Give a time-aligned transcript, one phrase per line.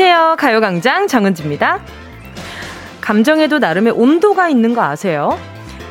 [0.00, 0.36] 안녕하세요.
[0.38, 1.78] 가요광장 정은지입니다.
[3.02, 5.38] 감정에도 나름의 온도가 있는 거 아세요?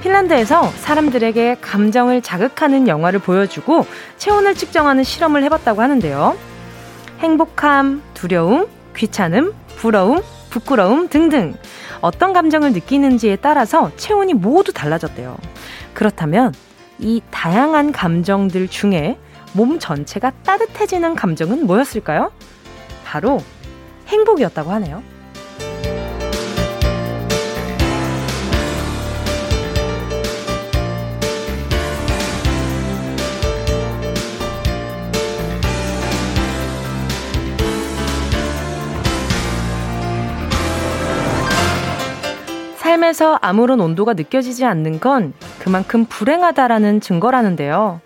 [0.01, 3.85] 핀란드에서 사람들에게 감정을 자극하는 영화를 보여주고
[4.17, 6.35] 체온을 측정하는 실험을 해봤다고 하는데요.
[7.19, 11.53] 행복함, 두려움, 귀찮음, 부러움, 부끄러움 등등
[12.01, 15.37] 어떤 감정을 느끼는지에 따라서 체온이 모두 달라졌대요.
[15.93, 16.55] 그렇다면
[16.97, 19.19] 이 다양한 감정들 중에
[19.53, 22.31] 몸 전체가 따뜻해지는 감정은 뭐였을까요?
[23.05, 23.43] 바로
[24.09, 25.03] 행복이었다고 하네요.
[42.77, 48.01] 삶에서 아무런 온도가 느껴지지 않는 건 그만큼 불행하다라는 증거라는데요.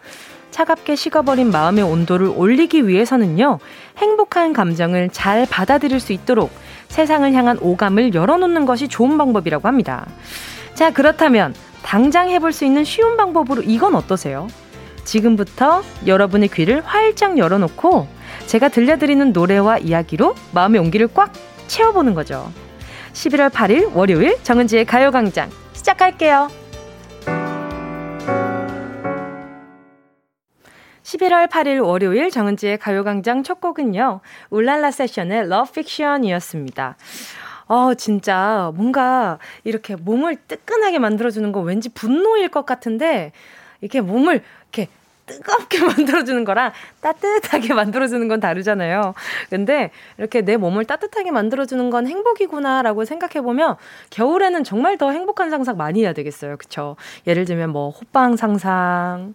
[0.54, 3.58] 차갑게 식어버린 마음의 온도를 올리기 위해서는요,
[3.98, 6.52] 행복한 감정을 잘 받아들일 수 있도록
[6.90, 10.06] 세상을 향한 오감을 열어놓는 것이 좋은 방법이라고 합니다.
[10.76, 14.48] 자, 그렇다면 당장 해볼 수 있는 쉬운 방법으로 이건 어떠세요?
[15.04, 18.08] 지금부터 여러분의 귀를 활짝 열어놓고
[18.46, 21.34] 제가 들려드리는 노래와 이야기로 마음의 온기를 꽉
[21.68, 22.52] 채워보는 거죠.
[23.14, 26.63] 11월 8일 월요일 정은지의 가요광장 시작할게요.
[31.14, 34.22] 11월 8일 월요일 정은지의 가요광장 첫 곡은요.
[34.50, 36.96] 울랄라 세션의 Love Fiction이었습니다.
[37.68, 43.32] 어, 진짜 뭔가 이렇게 몸을 뜨끈하게 만들어주는 거 왠지 분노일 것 같은데
[43.82, 44.42] 이렇게 몸을
[44.72, 44.90] 이렇게
[45.26, 46.72] 뜨겁게 만들어주는 거랑
[47.02, 49.14] 따뜻하게 만들어주는 건 다르잖아요.
[49.50, 53.78] 근데 이렇게 내 몸을 따뜻하게 만들어주는 건 행복이구나라고 생각해보면
[54.10, 56.58] 겨울에는 정말 더 행복한 상상 많이 해야 되겠어요.
[56.58, 56.96] 그쵸?
[57.28, 59.34] 예를 들면 뭐 호빵 상상,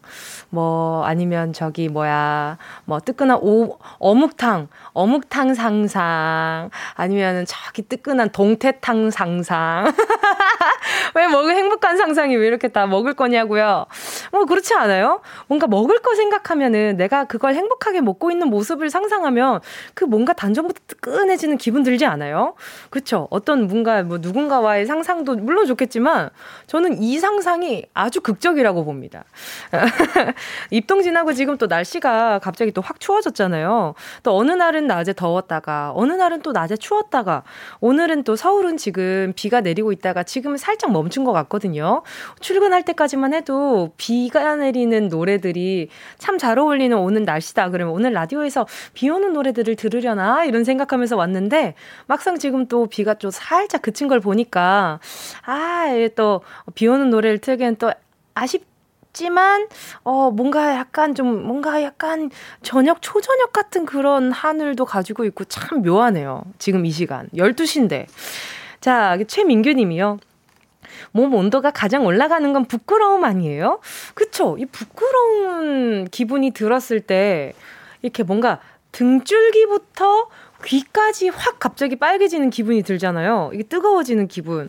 [0.51, 9.93] 뭐 아니면 저기 뭐야, 뭐 뜨끈한 오, 어묵탕, 어묵탕 상상, 아니면은 저기 뜨끈한 동태탕 상상.
[11.15, 13.87] 왜 먹을 행복한 상상이 왜 이렇게 다 먹을 거냐고요?
[14.33, 15.21] 뭐 그렇지 않아요?
[15.47, 19.61] 뭔가 먹을 거 생각하면은 내가 그걸 행복하게 먹고 있는 모습을 상상하면
[19.95, 22.55] 그 뭔가 단전부터 뜨끈해지는 기분 들지 않아요?
[22.91, 23.27] 그쵸?
[23.31, 26.31] 어떤 뭔가 뭐 누군가와의 상상도 물론 좋겠지만
[26.67, 29.25] 저는 이 상상이 아주 극적이라고 봅니다.
[30.71, 33.95] 입동 지나고 지금 또 날씨가 갑자기 또 확 추워졌잖아요.
[34.23, 37.43] 또 어느 날은 낮에 더웠다가 어느 날은 또 낮에 추웠다가
[37.81, 42.03] 오늘은 또 서울은 지금 비가 내리고 있다가 지금은 살짝 멈춘 것 같거든요.
[42.41, 45.68] 출근할 때까지만 해도 비가 내리는 노래들이
[46.19, 47.71] 참 잘 어울리는 오는 날씨다.
[47.71, 50.45] 그러면 오늘 라디오에서 비 오는 노래들을 들으려나?
[50.45, 51.75] 이런 생각하면서 왔는데
[52.07, 55.01] 막상 지금 또 비가 좀 살짝 그친 걸 보니까
[55.47, 56.43] 아, 또
[56.75, 57.93] 비 오는 노래를 틀기엔 또
[58.35, 58.67] 아쉽
[59.13, 59.67] 지만
[60.05, 62.31] 어 뭔가 약간 좀 뭔가 약간
[62.63, 66.43] 저녁 초저녁 같은 그런 하늘도 가지고 있고 참 묘하네요.
[66.59, 68.07] 지금 이 시간 12시인데.
[68.81, 70.19] 자, 최민규 님이요.
[71.13, 73.81] 몸 온도가 가장 올라가는 건 부끄러움 아니에요?
[74.15, 74.57] 그쵸?
[74.59, 77.53] 이 부끄러운 기분이 들었을 때
[78.03, 78.61] 이렇게 뭔가
[78.93, 80.29] 등줄기부터
[80.65, 83.51] 귀까지 확 갑자기 빨개지는 기분이 들잖아요.
[83.55, 84.69] 이게 뜨거워지는 기분.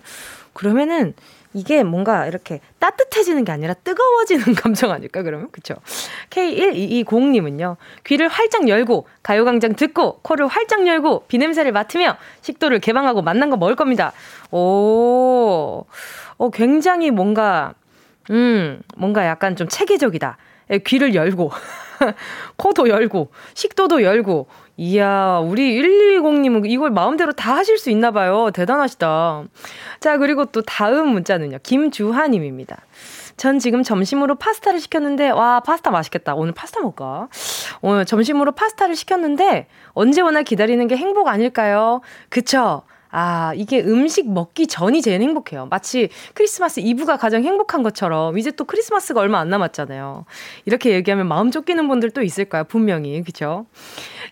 [0.54, 1.14] 그러면은
[1.54, 5.50] 이게 뭔가 이렇게 따뜻해지는 게 아니라 뜨거워지는 감정 아닐까 그러면?
[5.52, 5.76] 그쵸?
[6.30, 13.58] K1220님은요 귀를 활짝 열고 가요광장 듣고 코를 활짝 열고 비냄새를 맡으며 식도를 개방하고 만난 거
[13.58, 14.14] 먹을 겁니다.
[14.52, 15.86] 오
[16.40, 17.74] 어, 굉장히 뭔가,
[18.32, 20.38] 음, 뭔가 약간 좀 체계적이다.
[20.72, 21.52] 예, 귀를 열고,
[22.58, 28.50] 코도 열고, 식도도 열고, 이야, 우리 120님은 이걸 마음대로 다 하실 수 있나 봐요.
[28.54, 29.44] 대단하시다.
[30.00, 31.58] 자, 그리고 또 다음 문자는요.
[31.64, 32.78] 김주하님입니다.
[33.36, 36.36] 전 지금 점심으로 파스타를 시켰는데, 와, 파스타 맛있겠다.
[36.36, 37.28] 오늘 파스타 먹을까?
[37.82, 42.02] 오늘 점심으로 파스타를 시켰는데, 언제 오나 기다리는 게 행복 아닐까요?
[42.30, 42.84] 그쵸?
[43.12, 45.68] 아, 이게 음식 먹기 전이 제일 행복해요.
[45.70, 50.26] 마치 크리스마스 이브가 가장 행복한 것처럼 이제 또 크리스마스가 얼마 안 남았잖아요.
[50.66, 53.24] 이렇게 얘기하면 마음 쫓기는 분들도 있을 거야, 분명히.
[53.24, 53.66] 그쵸?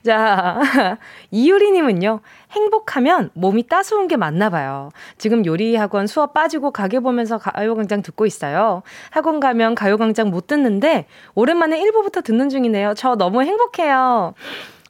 [0.06, 0.60] 자,
[1.32, 2.20] 이유리님은요,
[2.52, 4.90] 행복하면 몸이 따스운 게 맞나 봐요.
[5.18, 8.84] 지금 요리 학원 수업 빠지고 가게 보면서 가요광장 듣고 있어요.
[9.10, 12.94] 학원 가면 가요광장 못 듣는데, 오랜만에 1부부터 듣는 중이네요.
[12.96, 14.34] 저 너무 행복해요.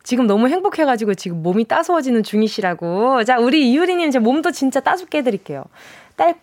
[0.07, 3.25] 지금 너무 행복해가지고 지금 몸이 따스워지는 중이시라고.
[3.25, 5.65] 자, 우리 이유리님 제 몸도 진짜 따숩게 해드릴게요.
[6.15, 6.35] 딸,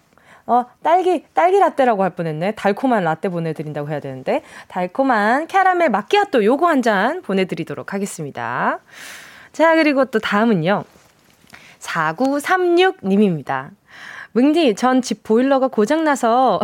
[0.45, 2.57] 어, 딸기, 딸기 라떼라고 할 뻔했네.
[2.57, 4.43] 달콤한 라떼 보내드린다고 해야 되는데.
[4.69, 8.81] 달콤한 캐러멜 마끼아또 요거 한 잔 보내드리도록 하겠습니다.
[9.55, 10.85] 자, 그리고 또 다음은요.
[11.81, 13.71] 4936님입니다.
[14.33, 16.61] 뭉디, 전 집 보일러가 고장나서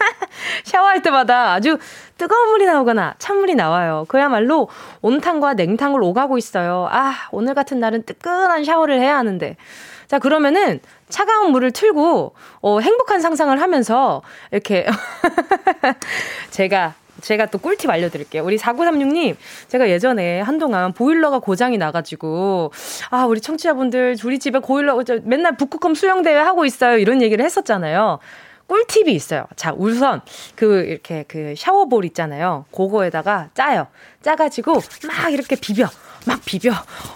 [0.64, 1.78] 샤워할 때마다 아주
[2.18, 4.04] 뜨거운 물이 나오거나 찬물이 나와요.
[4.08, 4.68] 그야말로
[5.02, 6.88] 온탕과 냉탕을 오가고 있어요.
[6.90, 9.56] 아, 오늘 같은 날은 뜨끈한 샤워를 해야 하는데.
[10.06, 14.86] 자, 그러면은 차가운 물을 틀고, 어, 행복한 상상을 하면서, 이렇게,
[16.50, 18.42] 제가 제가 또 꿀팁 알려드릴게요.
[18.42, 19.36] 우리 4936님,
[19.68, 22.72] 제가 예전에 한동안 보일러가 고장이 나가지고,
[23.10, 26.98] 아, 우리 청취자분들, 우리 집에 보일러, 맨날 북극곰 수영대회 하고 있어요.
[26.98, 28.18] 이런 얘기를 했었잖아요.
[28.70, 29.46] 꿀팁이 있어요.
[29.56, 30.20] 자, 우선,
[30.54, 32.66] 그, 이렇게, 그 샤워볼 있잖아요.
[32.70, 33.88] 그거에다가 짜요.
[34.22, 34.74] 짜가지고,
[35.08, 35.88] 막 이렇게 비벼.
[36.24, 36.70] 막 비벼.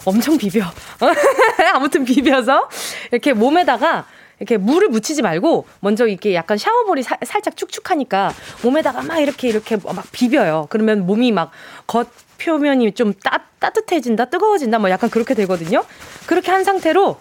[0.04, 0.64] 엄청 비벼.
[1.72, 2.68] 아무튼 비벼서,
[3.12, 4.06] 이렇게 몸에다가
[4.40, 8.34] 이렇게 물을 묻히지 말고 먼저 이렇게 약간 샤워볼이 사, 살짝 축축하니까
[8.64, 10.66] 몸에다가 막 이렇게 이렇게 막 비벼요.
[10.70, 11.52] 그러면 몸이 막
[11.86, 12.08] 겉
[12.38, 15.84] 표면이 좀 따, 따뜻해진다, 뜨거워진다, 뭐 약간 그렇게 되거든요.
[16.26, 17.16] 그렇게 한 상태로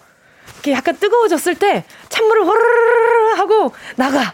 [0.54, 4.32] 이렇게 약간 뜨거워졌을 때 찬물을 호르르 하고 나가.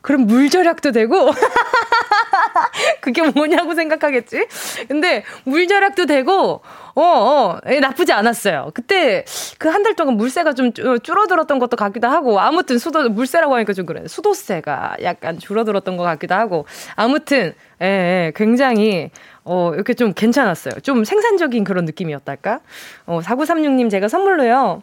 [0.00, 1.30] 그럼 물 절약도 되고
[3.00, 4.46] 그게 뭐냐고 생각하겠지.
[4.88, 6.60] 근데 물 절약도 되고
[6.94, 8.70] 어, 어, 예, 나쁘지 않았어요.
[8.74, 9.24] 그때
[9.58, 10.72] 그 한 달 동안 물세가 좀
[11.02, 14.06] 줄어들었던 것도 같기도 하고, 아무튼 수도, 물세라고 하니까 좀 그래.
[14.06, 19.10] 수도세가 약간 줄어들었던 것 같기도 하고, 아무튼, 예, 예 굉장히,
[19.44, 20.80] 어, 이렇게 좀 괜찮았어요.
[20.82, 22.60] 좀 생산적인 그런 느낌이었달까?
[23.06, 24.82] 어, 4936님 제가 선물로요.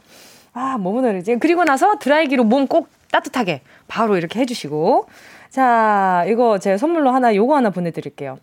[0.54, 1.38] 아, 뭐 오늘이지?
[1.40, 5.08] 그리고 나서 드라이기로 몸 꼭 따뜻하게 바로 이렇게 해주시고.
[5.50, 8.38] 자, 이거 제 선물로 하나, 요거 하나 보내드릴게요.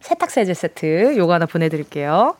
[0.00, 2.36] 세탁세제 세트 요거 하나 보내드릴게요.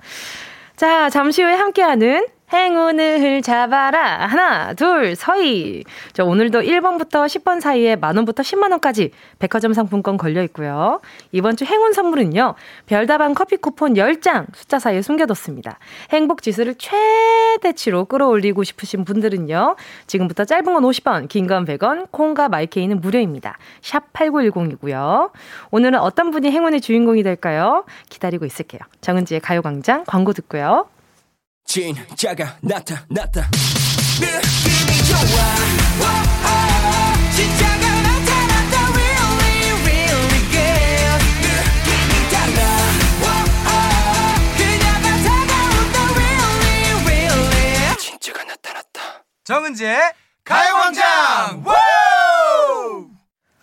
[0.77, 4.27] 자, 잠시 후에 함께하는 행운을 잡아라.
[4.27, 5.85] 하나, 둘, 서희.
[6.13, 11.01] 저 오늘도 1번부터 10번 사이에 만원부터 10만원까지 백화점 상품권 걸려 있고요.
[11.31, 12.55] 이번 주 행운 선물은요.
[12.87, 15.79] 별다방 커피 쿠폰 10장 숫자 사이에 숨겨뒀습니다.
[16.13, 19.77] 행복 지수를 최대치로 끌어올리고 싶으신 분들은요.
[20.07, 23.59] 지금부터 짧은 건 50원, 긴 건 100원, 콩과 마이케이는 무료입니다.
[23.81, 25.31] 샵 8910이고요.
[25.71, 27.85] 오늘은 어떤 분이 행운의 주인공이 될까요?
[28.09, 28.81] 기다리고 있을게요.
[29.01, 30.87] 정은지의 가요광장 광고 듣고요.
[31.65, 33.49] 진짜가 나타났다
[34.21, 35.19] 느낌이 좋아.
[37.35, 38.75] 진짜가 나타났다.
[38.93, 41.21] Really really good.
[41.41, 42.61] 느낌이 달라.
[44.57, 45.97] 그녀가 다가온다.
[46.17, 47.97] Really really.
[47.99, 49.25] 진짜가 나타났다.
[49.45, 49.97] 정은지의
[50.45, 51.65] 가요광장.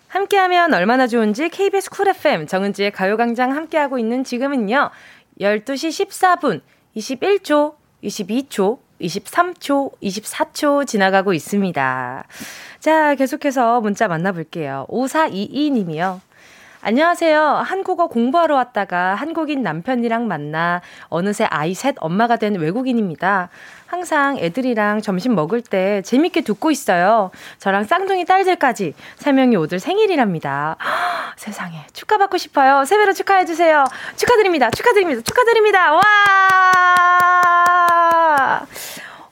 [0.07, 4.89] 함께하면 얼마나 좋은지 KBS 쿨 FM 정은지의 가요광장 함께하고 있는 지금은요
[5.41, 6.61] 12시 14분
[6.95, 7.75] 21초
[8.07, 12.25] 22초, 23초, 24초 지나가고 있습니다.
[12.80, 14.88] 자, 계속해서 문자 만나볼게요.
[14.89, 16.21] 5422님이요.
[16.80, 17.42] 안녕하세요.
[17.42, 23.50] 한국어 공부하러 왔다가 한국인 남편이랑 만나 어느새 아이 셋 엄마가 된 외국인입니다.
[23.88, 27.31] 항상 애들이랑 점심 먹을 때 재밌게 듣고 있어요.
[27.57, 30.77] 저랑 쌍둥이 딸들까지 세 명이 오들 생일이랍니다.
[30.80, 32.86] 허, 세상에 축하받고 싶어요.
[32.86, 33.83] 세배로 축하해 주세요.
[34.15, 34.69] 축하드립니다.
[34.69, 35.21] 축하드립니다.
[35.21, 35.94] 축하드립니다.
[35.94, 37.76] 와!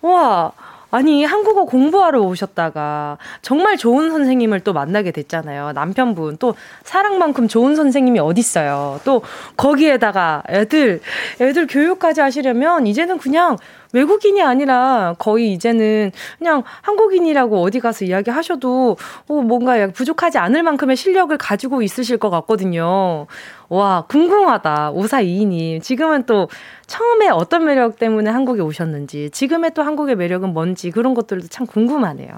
[0.01, 0.51] 와!
[0.91, 5.73] 아니, 한국어 공부하러 오셨다가 정말 좋은 선생님을 또 만나게 됐잖아요.
[5.73, 6.37] 남편분.
[6.37, 9.01] 또 사랑만큼 좋은 선생님이 어딨어요.
[9.03, 9.21] 또
[9.57, 11.01] 거기에다가 애들,
[11.41, 13.57] 애들 교육까지 하시려면 이제는 그냥
[13.95, 18.97] 외국인이 아니라 거의 이제는 그냥 한국인이라고 어디 가서 이야기하셔도
[19.29, 23.25] 어, 뭔가 부족하지 않을 만큼의 실력을 가지고 있으실 것 같거든요.
[23.69, 24.91] 와, 궁금하다.
[24.91, 25.79] 오사이님.
[25.81, 26.49] 지금은 또
[26.87, 32.29] 처음에 어떤 매력 때문에 한국에 오셨는지, 지금의 또 한국의 매력은 뭔지 그런 것들도 참 궁금하네요.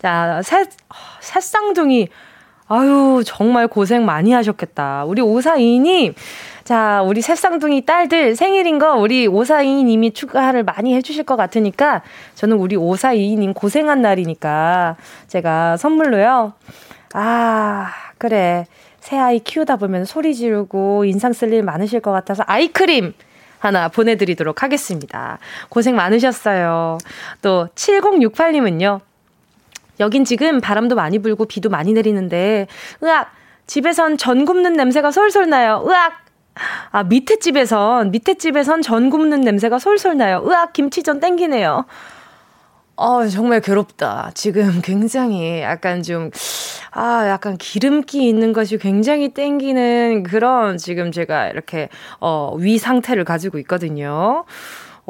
[0.00, 0.66] 자, 새,
[1.20, 2.08] 새쌍둥이.
[2.68, 5.04] 아유, 정말 고생 많이 하셨겠다.
[5.06, 6.14] 우리 오사이님.
[6.64, 12.02] 자, 우리 새쌍둥이 딸들 생일인 거 우리 오사이님이 축하를 많이 해주실 것 같으니까
[12.34, 14.96] 저는 우리 오사이님 고생한 날이니까
[15.28, 16.52] 제가 선물로요.
[17.14, 18.66] 아, 그래.
[19.00, 23.14] 새 아이 키우다 보면 소리 지르고 인상 쓸 일 많으실 것 같아서 아이크림
[23.58, 25.38] 하나 보내드리도록 하겠습니다.
[25.70, 26.98] 고생 많으셨어요.
[27.40, 29.00] 또 7068님은요.
[30.00, 32.66] 여긴 지금 바람도 많이 불고 비도 많이 내리는데
[33.02, 33.32] 으악
[33.66, 35.84] 집에선 전 굽는 냄새가 솔솔 나요.
[35.86, 36.28] 으악
[36.90, 40.42] 아, 밑에 집에선, 밑에 집에선 전 굽는 냄새가 솔솔 나요.
[40.46, 41.84] 으악, 김치전 땡기네요.
[42.96, 44.32] 어, 정말 괴롭다.
[44.34, 46.30] 지금 굉장히 약간 좀,
[46.90, 51.88] 아, 약간 기름기 있는 것이 굉장히 땡기는 그런 지금 제가 이렇게,
[52.20, 54.44] 어, 위 상태를 가지고 있거든요.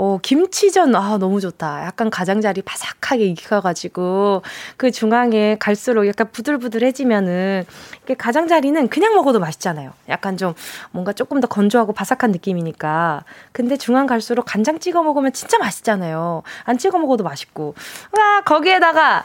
[0.00, 1.84] 어, 김치전, 아, 너무 좋다.
[1.84, 4.42] 약간 가장자리 바삭하게 익혀가지고,
[4.76, 7.64] 그 중앙에 갈수록 약간 부들부들해지면은,
[8.04, 9.92] 이게 가장자리는 그냥 먹어도 맛있잖아요.
[10.08, 10.54] 약간 좀
[10.92, 13.24] 뭔가 조금 더 건조하고 바삭한 느낌이니까.
[13.50, 16.44] 근데 중앙 갈수록 간장 찍어 먹으면 진짜 맛있잖아요.
[16.62, 17.74] 안 찍어 먹어도 맛있고.
[18.16, 19.24] 와, 거기에다가,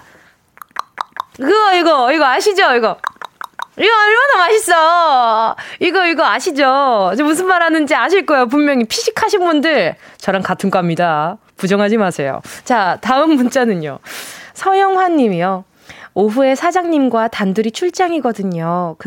[1.38, 2.76] 그거, 이거, 이거 아시죠?
[2.76, 2.98] 이거.
[3.78, 5.56] 이거 얼마나 맛있어!
[5.80, 7.14] 이거, 이거 아시죠?
[7.24, 8.48] 무슨 말 하는지 아실 거예요.
[8.48, 11.38] 분명히 피식하신 분들, 저랑 같은 과입니다.
[11.58, 12.42] 부정하지 마세요.
[12.66, 14.00] 자, 다음 문자는요.
[14.54, 15.66] 서영환 님이요.
[16.16, 18.98] 오후에 사장님과 단둘이 출장이거든요.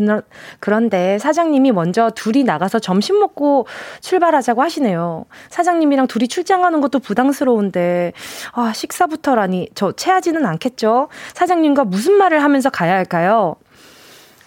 [0.58, 3.68] 그런데 사장님이 먼저 둘이 나가서 점심 먹고
[4.00, 5.26] 출발하자고 하시네요.
[5.50, 8.12] 사장님이랑 둘이 출장하는 것도 부담스러운데,
[8.54, 9.68] 아, 식사부터라니.
[9.76, 11.08] 저 체하지는 않겠죠?
[11.34, 13.54] 사장님과 무슨 말을 하면서 가야 할까요?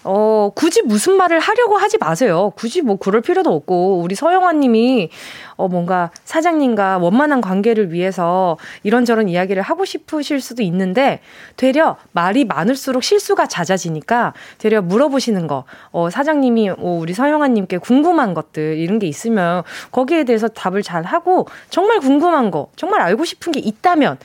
[0.02, 2.52] 어, 굳이 무슨 말을 하려고 하지 마세요.
[2.56, 5.10] 굳이 뭐 그럴 필요도 없고, 우리 서영환 님이,
[5.56, 11.20] 어, 뭔가 사장님과 원만한 관계를 위해서 이런저런 이야기를 하고 싶으실 수도 있는데,
[11.56, 18.32] 되려 말이 많을수록 실수가 잦아지니까, 되려 물어보시는 거, 어, 사장님이, 어, 우리 서영환 님께 궁금한
[18.32, 23.52] 것들, 이런 게 있으면, 거기에 대해서 답을 잘 하고, 정말 궁금한 거, 정말 알고 싶은
[23.52, 24.16] 게 있다면,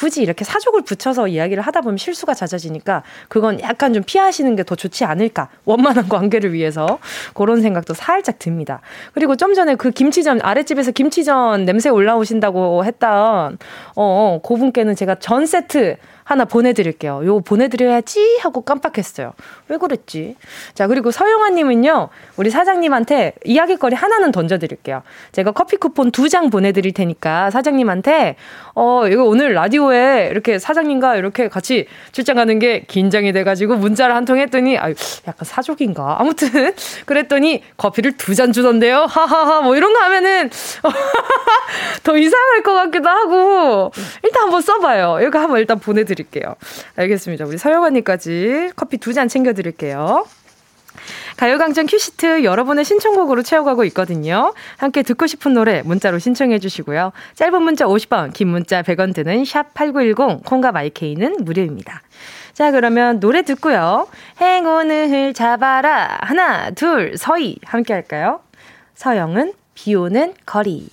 [0.00, 4.76] 굳이 이렇게 사족을 붙여서 이야기를 하다 보면 실수가 잦아지니까 그건 약간 좀 피하시는 게 더
[4.76, 5.48] 좋지 않을까.
[5.64, 7.00] 원만한 관계를 위해서.
[7.34, 8.80] 그런 생각도 살짝 듭니다.
[9.14, 13.58] 그리고 좀 전에 그 김치전, 아랫집에서 김치전 냄새 올라오신다고 했던,
[13.96, 14.02] 어,
[14.36, 17.22] 어 그분께는 제가 전 세트 하나 보내드릴게요.
[17.24, 19.32] 요거 보내드려야지 하고 깜빡했어요.
[19.66, 20.36] 왜 그랬지?
[20.74, 25.02] 자, 그리고 서영아님은요, 우리 사장님한테 이야기거리 하나는 던져드릴게요.
[25.32, 28.36] 제가 커피 쿠폰 두 장 보내드릴 테니까 사장님한테,
[28.82, 34.24] 어, 이거 오늘 라디오에 이렇게 사장님과 이렇게 같이 출장 가는 게 긴장이 돼가지고 문자를 한
[34.24, 34.94] 통 했더니, 아유,
[35.26, 36.16] 약간 사족인가?
[36.20, 36.72] 아무튼,
[37.04, 39.06] 그랬더니 커피를 두 잔 주던데요?
[39.08, 40.50] 하하하, 뭐 이런 거 하면은
[42.04, 45.18] 더 이상할 것 같기도 하고, 일단 한번 써봐요.
[45.26, 46.30] 이거 한번 일단 보내드릴게요.
[46.40, 46.54] 드릴게요.
[46.96, 47.44] 알겠습니다.
[47.46, 50.24] 우리 서영언니까지 커피 두 잔 챙겨드릴게요.
[51.36, 54.52] 가요광장 큐시트 여러분의 신청곡으로 채워가고 있거든요.
[54.76, 57.12] 함께 듣고 싶은 노래 문자로 신청해 주시고요.
[57.34, 62.02] 짧은 문자 50원, 긴 문자 100원 드는 샵 8910, 콩과 마이케이는 무료입니다.
[62.52, 64.08] 자, 그러면 노래 듣고요.
[64.40, 66.18] 행운을 잡아라.
[66.20, 67.56] 하나, 둘, 서희.
[67.64, 68.40] 함께 할까요?
[68.94, 70.90] 서영은 비 오는 거리.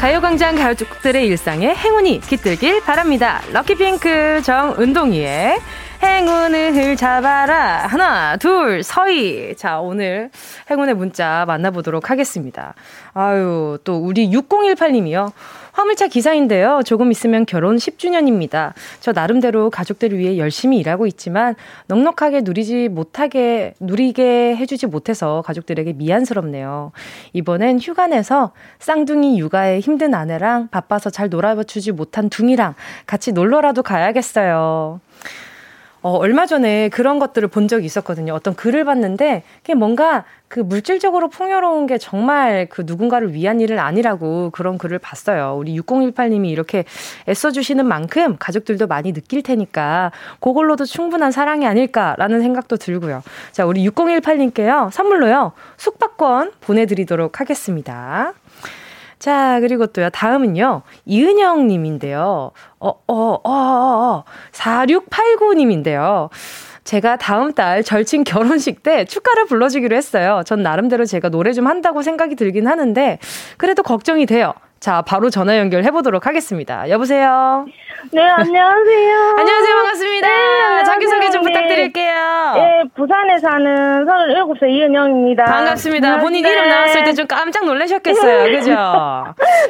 [0.00, 3.40] 가요광장 가족들의 일상에 행운이 깃들길 바랍니다.
[3.52, 5.58] 럭키핑크 정은동이의
[6.02, 7.86] 행운을 잡아라.
[7.86, 9.54] 하나, 둘, 서희.
[9.56, 10.30] 자, 오늘
[10.70, 12.74] 행운의 문자 만나보도록 하겠습니다.
[13.14, 15.32] 아유, 또 우리 6018님이요.
[15.76, 16.80] 화물차 기사인데요.
[16.86, 18.72] 조금 있으면 결혼 10주년입니다.
[19.00, 21.54] 저 나름대로 가족들을 위해 열심히 일하고 있지만
[21.88, 26.92] 넉넉하게 누리지 못하게 누리게 해주지 못해서 가족들에게 미안스럽네요.
[27.34, 35.00] 이번엔 휴가 내서 쌍둥이 육아에 힘든 아내랑 바빠서 잘 놀아주지 못한 둥이랑 같이 놀러라도 가야겠어요.
[36.06, 38.32] 어, 얼마 전에 그런 것들을 본 적이 있었거든요.
[38.32, 44.50] 어떤 글을 봤는데, 그게 뭔가 그 물질적으로 풍요로운 게 정말 그 누군가를 위한 일은 아니라고
[44.50, 45.56] 그런 글을 봤어요.
[45.58, 46.84] 우리 6018님이 이렇게
[47.28, 53.24] 애써주시는 만큼 가족들도 많이 느낄 테니까 그걸로도 충분한 사랑이 아닐까라는 생각도 들고요.
[53.50, 54.92] 자, 우리 6018님께요.
[54.92, 55.54] 선물로요.
[55.76, 58.32] 숙박권 보내드리도록 하겠습니다.
[59.18, 62.52] 자, 그리고 또요, 다음은요, 이은영 님인데요.
[62.80, 66.28] 어, 어, 어, 어, 어, 4689 님인데요.
[66.84, 70.42] 제가 다음 달 절친 결혼식 때 축가를 불러주기로 했어요.
[70.46, 73.18] 전 나름대로 제가 노래 좀 한다고 생각이 들긴 하는데,
[73.56, 74.52] 그래도 걱정이 돼요.
[74.86, 76.88] 자, 바로 전화 연결해 보도록 하겠습니다.
[76.90, 77.66] 여보세요?
[78.12, 79.18] 네, 안녕하세요.
[79.36, 79.74] 안녕하세요.
[79.74, 80.28] 반갑습니다.
[80.28, 81.50] 네, 자기소개 좀 네.
[81.50, 82.14] 부탁드릴게요.
[82.54, 85.44] 네, 부산에 사는 37살 이은영입니다.
[85.44, 86.18] 반갑습니다.
[86.20, 86.50] 본인 네.
[86.52, 88.44] 이름 나왔을 때 좀 깜짝 놀라셨겠어요.
[88.56, 88.70] 그죠?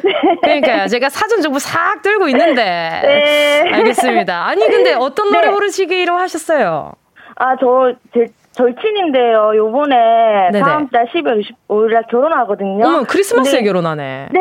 [0.05, 0.13] 네.
[0.43, 0.87] 그러니까요.
[0.89, 2.63] 제가 사전 정보 싹 들고 있는데.
[3.03, 3.71] 네.
[3.73, 4.47] 알겠습니다.
[4.49, 5.53] 아니, 근데 어떤 노래 네.
[5.55, 6.93] 부르시기로 하셨어요?
[7.37, 9.53] 아, 저, 제, 절친인데요.
[9.55, 9.95] 요번에
[10.51, 10.61] 네네.
[10.61, 12.85] 다음 달 12월 25일에 결혼하거든요.
[12.87, 14.29] 어머, 크리스마스에 근데, 결혼하네.
[14.33, 14.41] 네.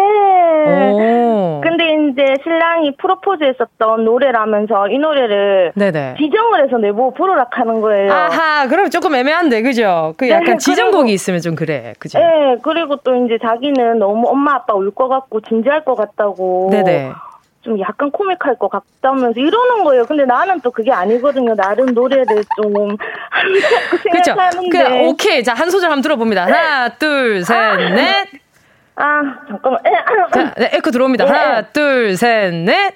[0.93, 1.61] 오.
[1.61, 6.15] 근데 이제 신랑이 프로포즈 했었던 노래라면서 이 노래를 네네.
[6.17, 8.11] 지정을 해서 내보고 부르라 하는 거예요.
[8.11, 10.13] 아하, 그럼 조금 애매한데, 그죠?
[10.17, 11.93] 그 약간 네, 지정곡이 그리고, 있으면 좀 그래.
[11.99, 12.17] 그죠?
[12.19, 16.69] 네, 그리고 또 이제 자기는 너무 엄마 아빠 울 것 같고 진지할 것 같다고.
[16.71, 17.11] 네네.
[17.65, 20.05] 좀 약간 코믹할 것 같다면서 이러는 거예요.
[20.05, 21.55] 근데 나는 또 그게 아니거든요.
[21.55, 22.95] 나름 노래를 좀
[24.03, 24.35] 그렇죠.
[24.71, 25.43] 그 오케이.
[25.43, 26.43] 자, 한 소절 한번 들어봅니다.
[26.45, 27.75] 하나, 둘, 셋, 아.
[27.75, 28.27] 넷.
[28.97, 29.81] 아, 잠깐만.
[30.31, 31.25] 자, 네, 에코 들어옵니다.
[31.25, 31.31] 네.
[31.31, 32.93] 하나, 둘, 셋, 넷.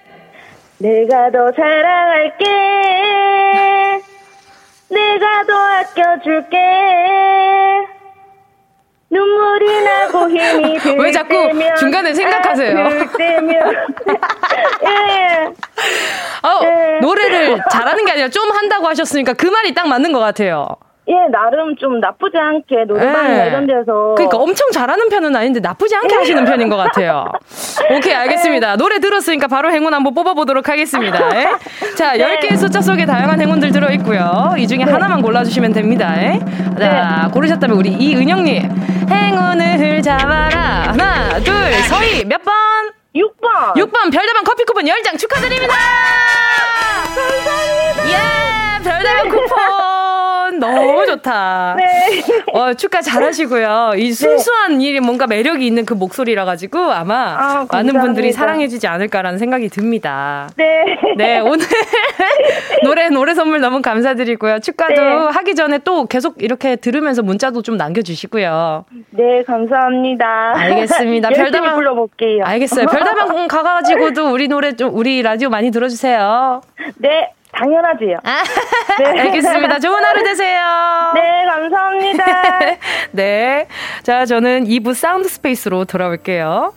[0.78, 2.46] 내가 더 사랑할게.
[4.92, 6.58] 내가 더 아껴줄게.
[9.12, 12.78] 눈물이 나고 힘이 들 왜 자꾸 때면, 중간에 생각하세요?
[12.78, 12.90] 아,
[14.86, 15.46] 예.
[16.48, 17.00] 어, 예.
[17.02, 20.68] 노래를 잘하는 게 아니라 좀 한다고 하셨으니까 그 말이 딱 맞는 것 같아요.
[21.10, 23.48] 예, 나름 좀 나쁘지 않게 노래방이나 네.
[23.48, 24.14] 이런 데서.
[24.16, 27.26] 그러니까 엄청 잘하는 편은 아닌데 나쁘지 않게 하시는 편인 것 같아요.
[27.92, 28.72] 오케이, 알겠습니다.
[28.72, 28.78] 네.
[28.78, 31.36] 노래 들었으니까 바로 행운 한번 뽑아보도록 하겠습니다.
[31.36, 31.48] 예?
[31.96, 32.40] 자, 네.
[32.40, 34.54] 10개의 숫자 속에 다양한 행운들 들어있고요.
[34.60, 34.92] 이 중에 네.
[34.92, 36.14] 하나만 골라주시면 됩니다.
[36.22, 36.40] 예?
[36.78, 37.32] 자, 네.
[37.34, 38.70] 고르셨다면 우리 이은영님.
[39.10, 40.84] 행운을 잡아라.
[40.90, 41.54] 하나, 둘,
[41.90, 42.54] 서희, 몇 번?
[43.16, 43.74] 6번.
[43.76, 45.74] 6번 별다방 커피 쿠폰 10장 축하드립니다.
[47.16, 48.10] 감사합니다.
[48.10, 50.09] 예, 별다방 쿠폰.
[50.60, 51.76] 너무 좋다.
[51.78, 52.22] 네.
[52.54, 53.94] 어, 축하 잘하시고요.
[53.96, 54.12] 이 네.
[54.12, 54.86] 순수한 네.
[54.86, 60.50] 일이 뭔가 매력이 있는 그 목소리라 가지고 아마 아, 많은 분들이 사랑해주지 않을까라는 생각이 듭니다.
[60.58, 60.66] 네.
[61.18, 61.66] 네, 오늘
[62.84, 64.60] 노래 노래 선물 너무 감사드리고요.
[64.60, 65.10] 축가도 네.
[65.32, 68.86] 하기 전에 또 계속 이렇게 들으면서 문자도 좀 남겨주시고요.
[69.12, 70.54] 네, 감사합니다.
[70.56, 71.30] 알겠습니다.
[71.40, 72.44] 별다방 불러볼게요.
[72.46, 72.88] 알겠어요.
[72.88, 76.62] 별다방 가가지고도 우리 노래 좀 우리 라디오 많이 들어주세요.
[76.98, 77.32] 네.
[77.52, 78.18] 당연하지요.
[78.24, 78.44] 아,
[79.00, 79.20] 네.
[79.22, 79.80] 알겠습니다.
[79.80, 80.62] 좋은 하루 되세요.
[81.16, 82.26] 네, 감사합니다.
[83.12, 83.68] 네.
[84.04, 86.74] 자, 저는 2부 Sound Space로 돌아올게요.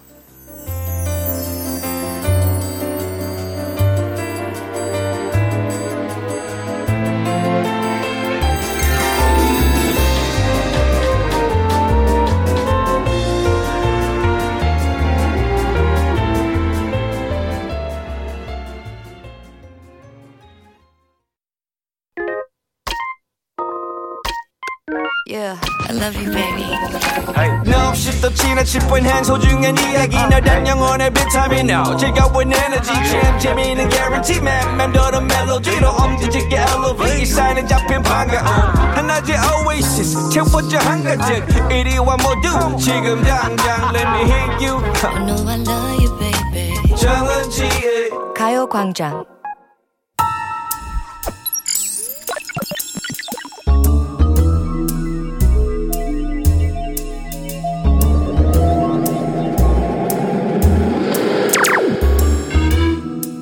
[26.02, 26.66] Love you, baby.
[27.64, 30.16] No, 없이 또 지나칠 뻔한 소중한 이야기.
[30.16, 31.70] 너란 영혼의 비타민.
[31.70, 32.92] No 즐거운 에너지.
[32.92, 34.76] 참 재미있는 guarantee man.
[34.76, 37.22] 맘대로 멜로디로 엄지짓게 elevate.
[37.22, 38.46] 이 사인은 잡힌 반가움
[38.96, 40.30] 하나의 oasis.
[40.30, 41.70] 채워져 한가득.
[41.70, 44.82] 이리와 모두 지금 당장 let me hit you.
[45.04, 46.96] I know I love you, baby.
[46.96, 49.24] 정은지의 가요광장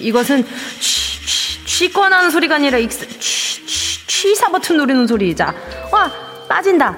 [0.00, 0.46] 이것은
[1.66, 2.78] 취권하는 소리가 아니라
[4.06, 5.54] 취사 버튼 누르는 소리자.
[5.92, 6.10] 와
[6.48, 6.96] 빠진다.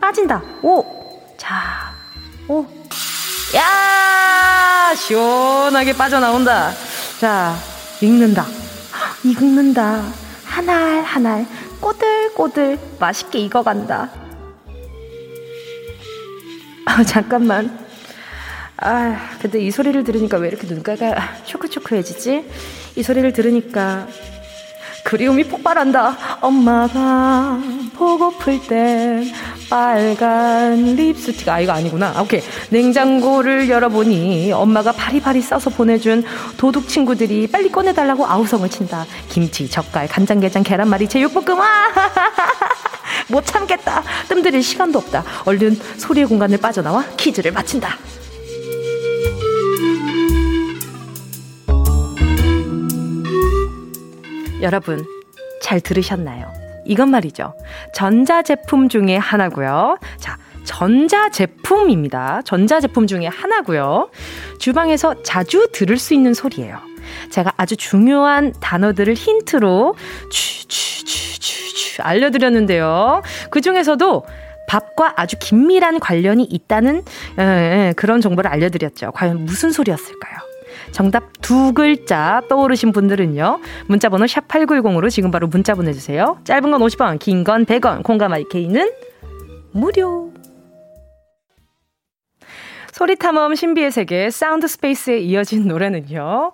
[0.00, 0.42] 빠진다.
[0.62, 0.84] 오.
[1.36, 1.94] 자.
[2.48, 2.66] 오.
[3.56, 6.72] 야 시원하게 빠져나온다.
[7.20, 7.56] 자
[8.00, 8.46] 익는다.
[9.24, 10.04] 익는다.
[10.44, 11.46] 하날 하날
[11.80, 14.10] 꼬들꼬들 맛있게 익어간다.
[16.84, 17.81] 아 잠깐만.
[18.84, 21.14] 아, 근데 이 소리를 들으니까 왜 이렇게 눈가가
[21.44, 22.44] 초크초크해지지?
[22.96, 24.08] 이 소리를 들으니까
[25.04, 26.38] 그리움이 폭발한다.
[26.40, 27.60] 엄마가
[27.96, 29.32] 보고플 땐
[29.70, 31.48] 빨간 립스틱.
[31.48, 32.12] 아, 이거 아니구나.
[32.16, 32.40] 아, 오케이.
[32.70, 36.24] 냉장고를 열어보니 엄마가 바리바리 싸서 보내준
[36.56, 39.06] 도둑 친구들이 빨리 꺼내달라고 아우성을 친다.
[39.28, 41.60] 김치, 젓갈, 간장게장, 계란말이, 제육볶음.
[41.60, 41.88] 아!
[43.28, 44.02] 못 참겠다.
[44.28, 45.24] 뜸들일 시간도 없다.
[45.44, 47.96] 얼른 소리의 공간을 빠져나와 퀴즈를 마친다.
[54.62, 55.04] 여러분,
[55.60, 56.52] 잘 들으셨나요?
[56.84, 57.54] 이건 말이죠.
[57.94, 59.98] 전자제품 중에 하나고요.
[60.18, 62.42] 자, 전자제품입니다.
[62.44, 64.10] 전자제품 중에 하나고요.
[64.58, 66.78] 주방에서 자주 들을 수 있는 소리예요.
[67.30, 69.96] 제가 아주 중요한 단어들을 힌트로
[70.30, 73.22] 추추추추추 알려드렸는데요.
[73.50, 74.24] 그 중에서도
[74.68, 77.04] 밥과 아주 긴밀한 관련이 있다는
[77.96, 79.10] 그런 정보를 알려드렸죠.
[79.12, 80.51] 과연 무슨 소리였을까요?
[80.92, 83.60] 정답 두 글자 떠오르신 분들은요.
[83.86, 86.38] 문자번호 샵 8910으로 지금 바로 문자 보내주세요.
[86.44, 88.92] 짧은 건 50원, 긴 건 100원, 콩과 마이케이는
[89.72, 90.30] 무료.
[92.92, 96.52] 소리탐험 신비의 세계 Sound Space에 이어진 노래는요.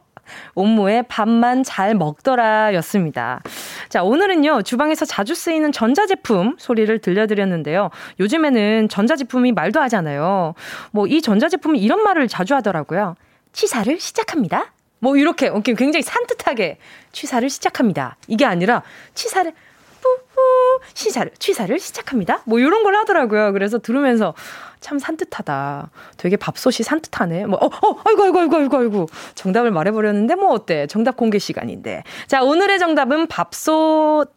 [0.54, 3.40] 옴모의 밥만 잘 먹더라 였습니다.
[3.88, 7.90] 자, 오늘은요, 주방에서 자주 쓰이는 전자제품 소리를 들려드렸는데요.
[8.20, 10.54] 요즘에는 전자제품이 말도 하잖아요.
[10.92, 13.14] 뭐, 이 전자제품이 이런 말을 자주 하더라고요.
[13.52, 14.72] 취사를 시작합니다.
[15.00, 16.78] 뭐 이렇게 굉장히 산뜻하게
[17.12, 18.16] 취사를 시작합니다.
[18.26, 18.82] 이게 아니라
[19.14, 19.52] 취사를
[20.00, 22.42] 뿌뿌 시사를 취사를 시작합니다.
[22.44, 23.52] 뭐 이런 걸 하더라고요.
[23.52, 24.34] 그래서 들으면서
[24.80, 25.90] 참 산뜻하다.
[26.16, 27.46] 되게 밥솥이 산뜻하네.
[27.46, 29.06] 뭐, 어, 어, 아이고, 아이고, 아이고, 아이고, 아이고.
[29.34, 30.86] 정답을 말해버렸는데, 뭐, 어때?
[30.86, 32.04] 정답 공개 시간인데.
[32.28, 34.30] 자, 오늘의 정답은 밥솥이었습니다.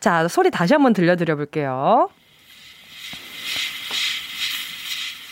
[0.00, 2.08] 자, 소리 다시 한번 들려드려 볼게요.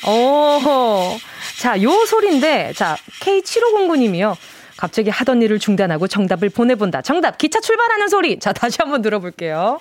[0.06, 1.18] 오,
[1.58, 4.36] 자, 요 소리인데, 자, K7509님이요.
[4.76, 7.02] 갑자기 하던 일을 중단하고 정답을 보내본다.
[7.02, 8.38] 정답, 기차 출발하는 소리.
[8.38, 9.80] 자, 다시 한번 들어볼게요.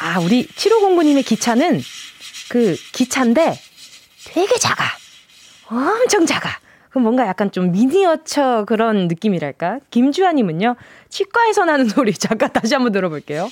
[0.00, 1.82] 아, 우리 7509님의 기차는
[2.50, 3.60] 그 기차인데
[4.26, 4.84] 되게 작아.
[5.66, 6.60] 엄청 작아.
[6.90, 9.80] 그럼 뭔가 약간 좀 미니어처 그런 느낌이랄까?
[9.90, 10.76] 김주아님은요,
[11.08, 12.12] 치과에서 나는 소리.
[12.14, 13.50] 잠깐 다시 한번 들어볼게요.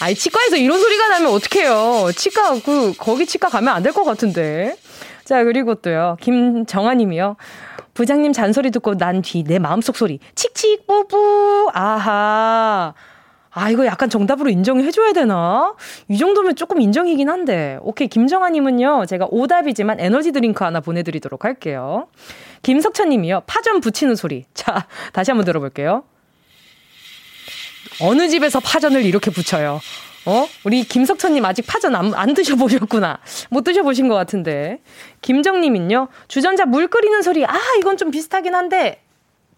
[0.00, 2.10] 아이, 치과에서 이런 소리가 나면 어떡해요.
[2.16, 4.76] 치과, 그, 거기 치과 가면 안 될 것 같은데.
[5.24, 7.36] 자, 그리고 또요, 김정아님이요.
[7.94, 10.18] 부장님 잔소리 듣고 난 뒤 내 마음속 소리.
[10.34, 11.70] 칙칙, 뿌뿌.
[11.74, 12.94] 아하.
[13.52, 15.74] 아, 이거 약간 정답으로 인정해줘야 되나?
[16.08, 17.78] 이 정도면 조금 인정이긴 한데.
[17.82, 22.06] 오케이, 김정아님은요, 제가 오답이지만 에너지 드링크 하나 보내드리도록 할게요.
[22.62, 24.44] 김석천님이요, 파전 붙이는 소리.
[24.54, 26.04] 자, 다시 한번 들어볼게요.
[28.00, 29.80] 어느 집에서 파전을 이렇게 붙여요?
[30.26, 30.46] 어?
[30.64, 33.18] 우리 김석천님 아직 파전 안, 안 드셔보셨구나.
[33.50, 34.80] 못 드셔보신 것 같은데.
[35.22, 37.44] 김정님은요, 주전자 물 끓이는 소리.
[37.44, 39.02] 아, 이건 좀 비슷하긴 한데,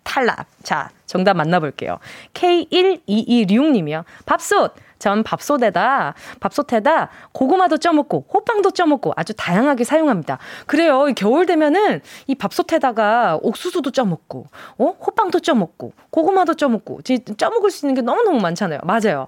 [0.04, 0.46] 탈락.
[0.62, 1.98] 자, 정답 만나볼게요.
[2.34, 4.04] K1226님이요.
[4.24, 4.74] 밥솥!
[5.02, 10.38] 전 밥솥에다, 밥솥에다 고구마도 쪄먹고, 호빵도 쪄먹고 아주 다양하게 사용합니다.
[10.68, 11.06] 그래요.
[11.16, 14.46] 겨울 되면은 이 밥솥에다가 옥수수도 쪄먹고,
[14.78, 14.84] 어?
[15.04, 17.00] 호빵도 쪄먹고, 고구마도 쪄먹고,
[17.36, 18.78] 쪄먹을 수 있는 게 너무너무 많잖아요.
[18.84, 19.26] 맞아요.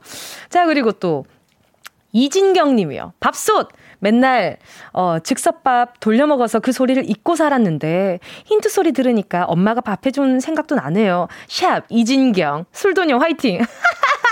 [0.48, 1.24] 자, 그리고 또,
[2.12, 3.12] 이진경 님이요.
[3.18, 3.70] 밥솥!
[3.98, 4.58] 맨날
[4.92, 10.74] 어 즉석밥 돌려 먹어서 그 소리를 잊고 살았는데 힌트 소리 들으니까 엄마가 밥 해준 생각도
[10.74, 11.26] 나네요.
[11.48, 13.60] 샵 이진경 술도녀 화이팅.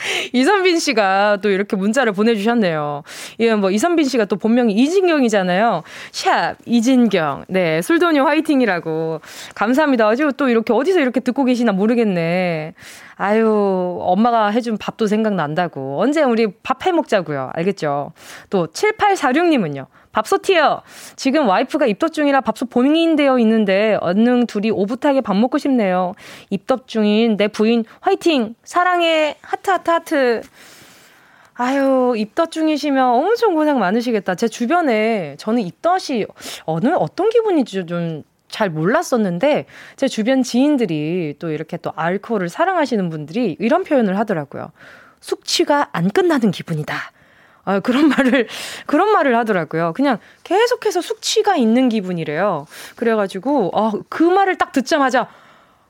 [0.32, 3.02] 이선빈 씨가 또 이렇게 문자를 보내주셨네요.
[3.40, 5.82] 예, 뭐, 이선빈 씨가 또 본명이 이진경이잖아요.
[6.12, 7.44] 샵, 이진경.
[7.48, 9.20] 네, 술도녀 화이팅이라고.
[9.54, 10.08] 감사합니다.
[10.08, 12.74] 아주 또 이렇게 어디서 이렇게 듣고 계시나 모르겠네.
[13.16, 16.00] 아유, 엄마가 해준 밥도 생각난다고.
[16.00, 17.50] 언제 우리 밥 해 먹자고요.
[17.52, 18.12] 알겠죠?
[18.48, 19.86] 또, 7846님은요.
[20.12, 20.82] 밥솥이요.
[21.16, 26.14] 지금 와이프가 입덧 중이라 밥솥 봉인되어 있는데 얼른 둘이 오붓하게 밥 먹고 싶네요.
[26.50, 30.40] 입덧 중인 내 부인 화이팅 사랑해 하트 하트 하트.
[31.54, 34.34] 아유 입덧 중이시면 엄청 고생 많으시겠다.
[34.34, 36.26] 제 주변에 저는 입덧이
[36.64, 43.84] 어느 어떤 기분인지 좀잘 몰랐었는데 제 주변 지인들이 또 이렇게 또 알코올을 사랑하시는 분들이 이런
[43.84, 44.72] 표현을 하더라고요.
[45.20, 47.12] 숙취가 안 끝나는 기분이다.
[47.64, 48.48] 아, 그런 말을,
[48.86, 49.92] 그런 말을 하더라고요.
[49.92, 52.66] 그냥 계속해서 숙취가 있는 기분이래요.
[52.96, 55.28] 그래가지고, 아, 그 말을 딱 듣자마자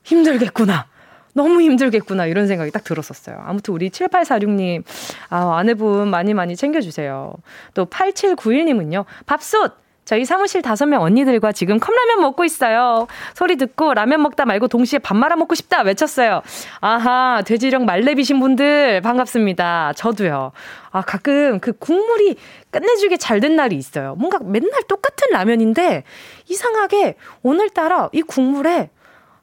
[0.03, 0.87] 힘들겠구나.
[1.33, 2.27] 너무 힘들겠구나.
[2.27, 3.43] 이런 생각이 딱 들었었어요.
[3.45, 4.83] 아무튼 우리 7846님,
[5.29, 7.35] 아, 아내분 많이 많이 챙겨주세요.
[7.75, 9.75] 또 8791님은요, 밥솥!
[10.05, 13.07] 저희 사무실 다섯 명 언니들과 지금 컵라면 먹고 있어요.
[13.35, 16.43] 소리 듣고 라면 먹다 말고 동시에 밥 말아 먹고 싶다 외쳤어요.
[16.81, 19.93] 아하, 돼지령 말레비신 분들 반갑습니다.
[19.95, 20.53] 저도요.
[20.91, 22.37] 아, 가끔 그 국물이
[22.71, 24.17] 끝내주게 잘 된 날이 있어요.
[24.17, 26.05] 뭔가 맨날 똑같은 라면인데
[26.49, 28.91] 이상하게 오늘따라 이 국물에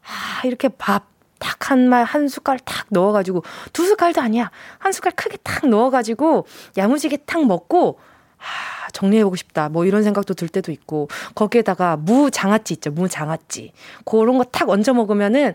[0.03, 1.05] 아, 이렇게 밥
[1.39, 3.43] 딱한 숟갈 탁 넣어가지고,
[3.73, 4.49] 두 숟갈도 아니야.
[4.79, 7.99] 한 숟갈 크게 탁 넣어가지고, 야무지게 탁 먹고,
[8.37, 9.69] 하, 정리해보고 싶다.
[9.69, 12.89] 뭐 이런 생각도 들 때도 있고, 거기에다가 무 장아찌 있죠.
[12.91, 13.71] 무 장아찌.
[14.05, 15.53] 그런 거 탁 얹어 먹으면은,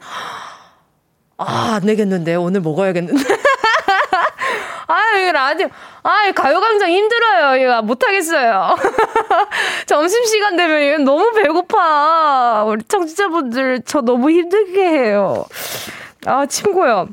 [1.39, 2.37] 아, 안 되겠는데.
[2.37, 3.19] 오늘 먹어야겠는데.
[4.87, 5.69] 아유, 라디오.
[6.03, 7.57] 아유, 가요광장 힘들어요.
[7.63, 8.77] 이거 못하겠어요.
[9.87, 12.65] 점심시간 되면 너무 배고파.
[12.67, 15.47] 우리 청취자분들 저 너무 힘들게 해요.
[16.27, 17.09] 아, 친구요.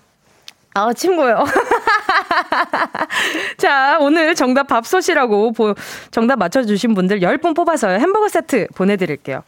[0.73, 1.43] 아, 친구요.
[3.57, 5.73] 자, 오늘 정답 밥솥이라고 보,
[6.11, 9.43] 정답 맞춰주신 분들 10분 뽑아서 햄버거 세트 보내드릴게요.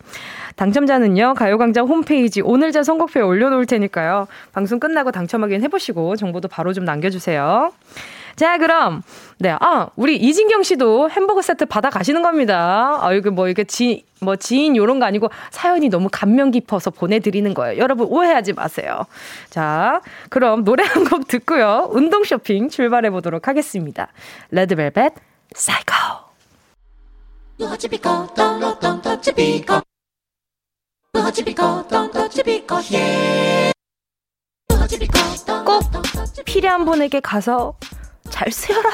[0.55, 4.27] 당첨자는요, 가요광장 홈페이지 오늘 자 선곡표에 올려놓을 테니까요.
[4.51, 7.71] 방송 끝나고 당첨 확인 해보시고 정보도 바로 좀 남겨주세요.
[8.35, 9.03] 자, 그럼,
[9.39, 12.97] 네, 아, 우리 이진경 씨도 햄버거 세트 받아 가시는 겁니다.
[13.01, 17.51] 아, 이거 뭐, 이게 지, 뭐, 지인 요런 거 아니고 사연이 너무 감명 깊어서 보내드리는
[17.55, 17.79] 거예요.
[17.81, 19.05] 여러분, 오해하지 마세요.
[19.49, 21.89] 자, 그럼 노래 한 곡 듣고요.
[21.91, 24.07] 운동 쇼핑 출발해 보도록 하겠습니다.
[24.51, 25.13] 레드벨벳,
[25.53, 25.93] 사이코.
[35.65, 35.81] 꼭
[36.45, 37.73] 필요한 분에게 가서
[38.29, 38.89] 잘 쓰여라.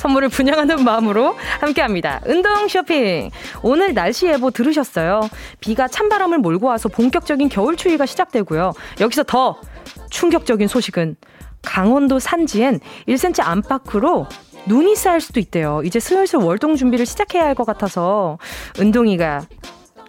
[0.00, 2.20] 선물을 분양하는 마음으로 함께합니다.
[2.26, 3.30] 운동 쇼핑.
[3.62, 5.28] 오늘 날씨 예보 들으셨어요?
[5.60, 8.72] 비가 찬바람을 몰고 와서 본격적인 겨울 추위가 시작되고요.
[9.00, 9.60] 여기서 더
[10.08, 11.16] 충격적인 소식은
[11.60, 14.26] 강원도 산지엔 1cm 안팎으로
[14.66, 15.82] 눈이 쌓일 수도 있대요.
[15.84, 18.38] 이제 슬슬 월동 준비를 시작해야 할 것 같아서
[18.78, 19.42] 은동이가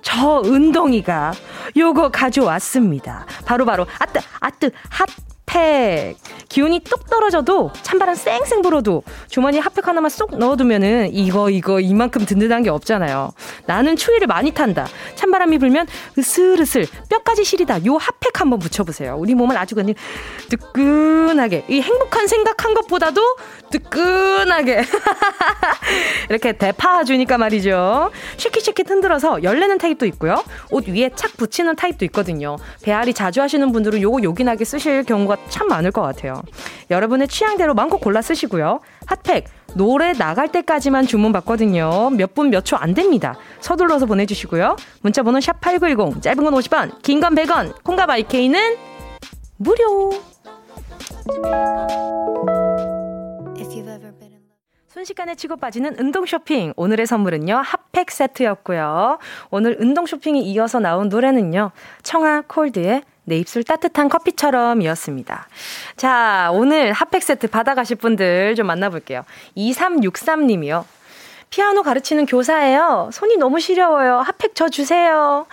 [0.01, 1.33] 저 은동이가
[1.75, 3.25] 요거 가져왔습니다.
[3.45, 5.09] 바로바로 바로 아뜨 아뜨 핫
[5.51, 6.15] 핫팩.
[6.49, 12.63] 기운이 뚝 떨어져도 찬바람 쌩쌩 불어도 주머니에 핫팩 하나만 쏙 넣어두면은 이거 이거 이만큼 든든한
[12.63, 13.31] 게 없잖아요.
[13.67, 14.87] 나는 추위를 많이 탄다.
[15.15, 15.87] 찬바람이 불면
[16.17, 17.85] 으슬으슬 뼈까지 시리다.
[17.85, 19.15] 요 핫팩 한번 붙여보세요.
[19.17, 19.93] 우리 몸을 아주 그냥
[20.49, 23.21] 뜨끈하게 이 행복한 생각한 것보다도
[23.69, 24.83] 뜨끈하게
[26.29, 28.11] 이렇게 대파 주니까 말이죠.
[28.37, 30.43] shake it shake it 흔들어서 열내는 타입도 있고요.
[30.69, 32.57] 옷 위에 착 붙이는 타입도 있거든요.
[32.83, 36.41] 배앓이 자주 하시는 분들은 요거 요긴하게 쓰실 경우가 참 많을 것 같아요.
[36.89, 38.79] 여러분의 취향대로 마음껏 골라 쓰시고요.
[39.05, 42.09] 핫팩 노래 나갈 때까지만 주문 받거든요.
[42.11, 43.35] 몇 분 몇 초 안 됩니다.
[43.59, 44.75] 서둘러서 보내주시고요.
[45.01, 48.77] 문자번호 샵 #8910 짧은 건 50원, 긴 건 100원, 콩과 마이케이는
[49.57, 50.11] 무료.
[54.87, 56.73] 순식간에 치고 빠지는 운동 쇼핑.
[56.75, 59.19] 오늘의 선물은요, 핫팩 세트였고요.
[59.49, 61.71] 오늘 운동 쇼핑이 이어서 나온 노래는요,
[62.03, 63.01] 청아 콜드의
[63.31, 65.47] 내 입술 따뜻한 커피처럼 이었습니다.
[65.95, 69.23] 자, 오늘 핫팩 세트 받아가실 분들 좀 만나볼게요.
[69.55, 70.83] 2363님이요.
[71.49, 73.09] 피아노 가르치는 교사예요.
[73.13, 74.17] 손이 너무 시려워요.
[74.19, 75.45] 핫팩 저 주세요.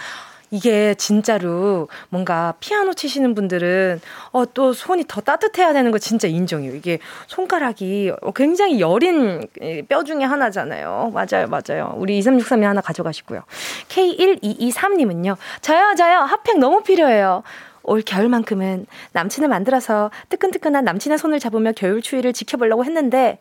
[0.51, 4.01] 이게 진짜로 뭔가 피아노 치시는 분들은
[4.33, 6.75] 어, 또 손이 더 따뜻해야 되는 거 진짜 인정해요.
[6.75, 9.47] 이게 손가락이 굉장히 여린
[9.88, 11.12] 뼈 중에 하나잖아요.
[11.12, 11.95] 맞아요, 맞아요.
[11.97, 13.43] 우리 2363이 하나 가져가시고요.
[13.88, 15.37] K1223님은요.
[15.61, 16.21] 저요, 저요.
[16.21, 17.43] 핫팩 너무 필요해요.
[17.88, 23.38] 올 겨울만큼은 남친을 만들어서 뜨끈뜨끈한 남친의 손을 잡으며 겨울 추위를 지켜보려고 했는데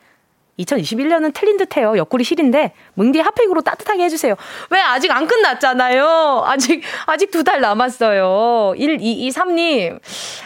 [0.60, 1.97] 2021년은 틀린 듯해요.
[1.97, 4.36] 옆구리 실인데 뭉디 핫팩으로 따뜻하게 해주세요.
[4.71, 6.43] 왜 아직 안 끝났잖아요.
[6.45, 8.73] 아직 아직 두 달 남았어요.
[8.77, 9.99] 1223님,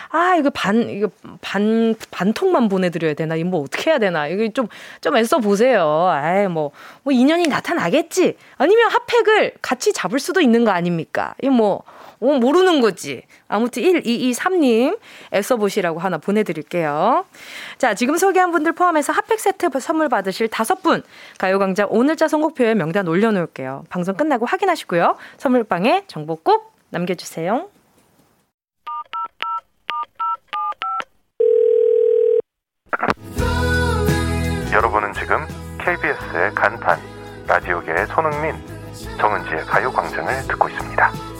[0.09, 1.09] 아 이거 반 이거
[1.39, 3.35] 반 반통만 보내드려야 되나?
[3.35, 4.27] 이거 뭐 어떻게 해야 되나?
[4.27, 4.67] 이거 좀좀
[4.99, 6.09] 좀 애써 보세요.
[6.11, 6.71] 아이 뭐뭐
[7.03, 8.35] 뭐 인연이 나타나겠지.
[8.57, 11.33] 아니면 핫팩을 같이 잡을 수도 있는 거 아닙니까?
[11.41, 11.83] 이거 뭐
[12.21, 13.23] 어, 모르는 거지.
[13.47, 14.97] 아무튼 1223님
[15.33, 17.25] 애써보시라고 하나 보내드릴게요.
[17.79, 21.03] 자, 지금 소개한 분들 포함해서 핫팩 세트 선물 받으실 다섯 분
[21.39, 23.85] 가요광장 오늘자 선곡표에 명단 올려놓을게요.
[23.89, 25.17] 방송 끝나고 확인하시고요.
[25.37, 27.67] 선물방에 정보 꼭 남겨주세요.
[34.71, 35.45] 여러분은 지금
[35.79, 36.99] KBS의 간판
[37.47, 38.55] 라디오계의 손흥민
[39.19, 41.30] 정은지의 가요광장을 듣고 있습니다.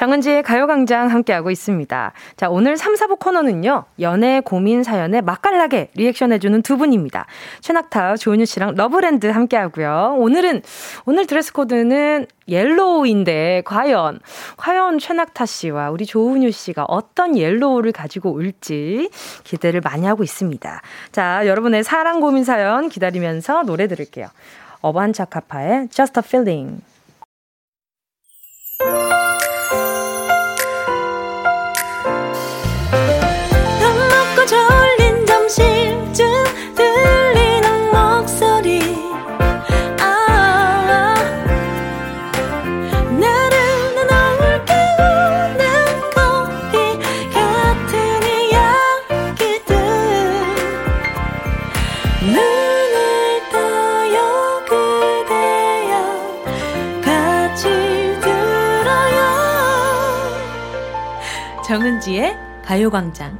[0.00, 2.12] 정은지의 가요광장 함께하고 있습니다.
[2.38, 7.26] 자, 오늘 3, 4부 코너는요, 연애 고민 사연에 맛깔나게 리액션해주는 두 분입니다.
[7.60, 10.14] 최낙타, 조은유 씨랑 Love Land 함께하고요.
[10.16, 10.62] 오늘은,
[11.04, 14.20] 오늘 dress code는 yellow인데, 과연,
[14.56, 19.10] 과연 최낙타 씨와 우리 조은유 씨가 어떤 yellow를 가지고 올지
[19.44, 20.80] 기대를 많이 하고 있습니다.
[21.12, 24.28] 자, 여러분의 사랑 고민 사연 기다리면서 노래 들을게요.
[24.80, 26.89] 어반자카파의 Just a Feeling.
[62.90, 63.38] 가요광장.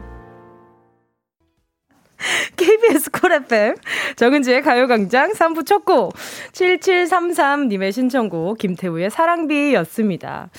[2.57, 3.75] KBS 콜 FM
[4.17, 6.15] 정은지의 가요광장 3부 첫 곡
[6.53, 10.51] 7733님의 신청곡 김태우의 사랑비였습니다.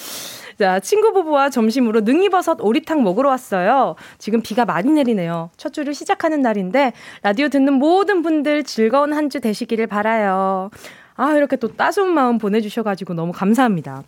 [0.60, 3.95] 자, 친구 부부와 점심으로 능이버섯 오리탕 먹으러 왔어요.
[4.17, 5.51] 지금 비가 많이 내리네요.
[5.58, 10.69] 첫 주를 시작하는 날인데 라디오 듣는 모든 분들 즐거운 한 주 되시기를 바라요.
[11.15, 14.04] 아, 이렇게 또 따스운 마음 보내주셔가지고 너무 감사합니다.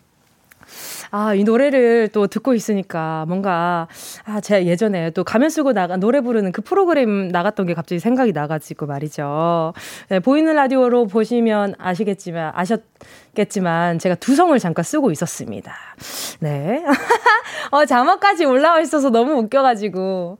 [1.10, 3.88] 아, 이 노래를 또 듣고 있으니까 뭔가,
[4.24, 8.32] 아, 제가 예전에 또 가면 쓰고 나가, 노래 부르는 그 프로그램 나갔던 게 갑자기 생각이
[8.32, 9.72] 나가지고 말이죠.
[10.08, 12.80] 네, 보이는 라디오로 보시면 아시겠지만, 아셨
[13.34, 15.74] 겠지만, 제가 두성을 잠깐 쓰고 있었습니다.
[16.40, 16.82] 네.
[17.70, 20.38] 어, 자막까지 올라와 있어서 너무 웃겨가지고.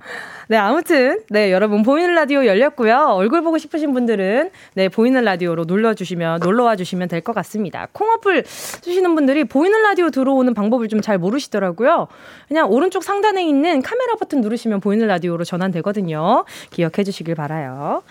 [0.48, 3.12] 네, 아무튼, 네, 여러분, 보이는 라디오 열렸고요.
[3.14, 7.88] 얼굴 보고 싶으신 분들은, 네, 보이는 라디오로 눌러주시면, 놀러와 주시면 될 것 같습니다.
[7.92, 12.06] 콩어플 쓰시는 분들이 보이는 라디오 들어오는 방법을 좀 잘 모르시더라고요.
[12.48, 16.44] 그냥 오른쪽 상단에 있는 카메라 버튼 누르시면 보이는 라디오로 전환되거든요.
[16.70, 18.02] 기억해 주시길 바라요.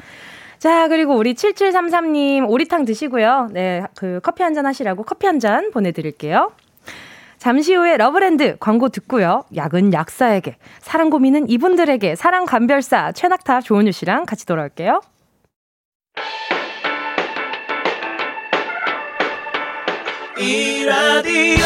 [0.63, 3.49] 자, 그리고 우리 7733님 오리탕 드시고요.
[3.51, 6.53] 네, 그 커피 한 잔 하시라고 커피 한 잔 보내드릴게요.
[7.37, 9.43] 잠시 후에 Love Land 광고 듣고요.
[9.53, 15.01] 약은 약사에게, 사랑 고민은 이분들에게, 사랑 감별사 최낙타 조은유 씨랑 같이 돌아올게요.
[20.39, 21.65] 이 라디오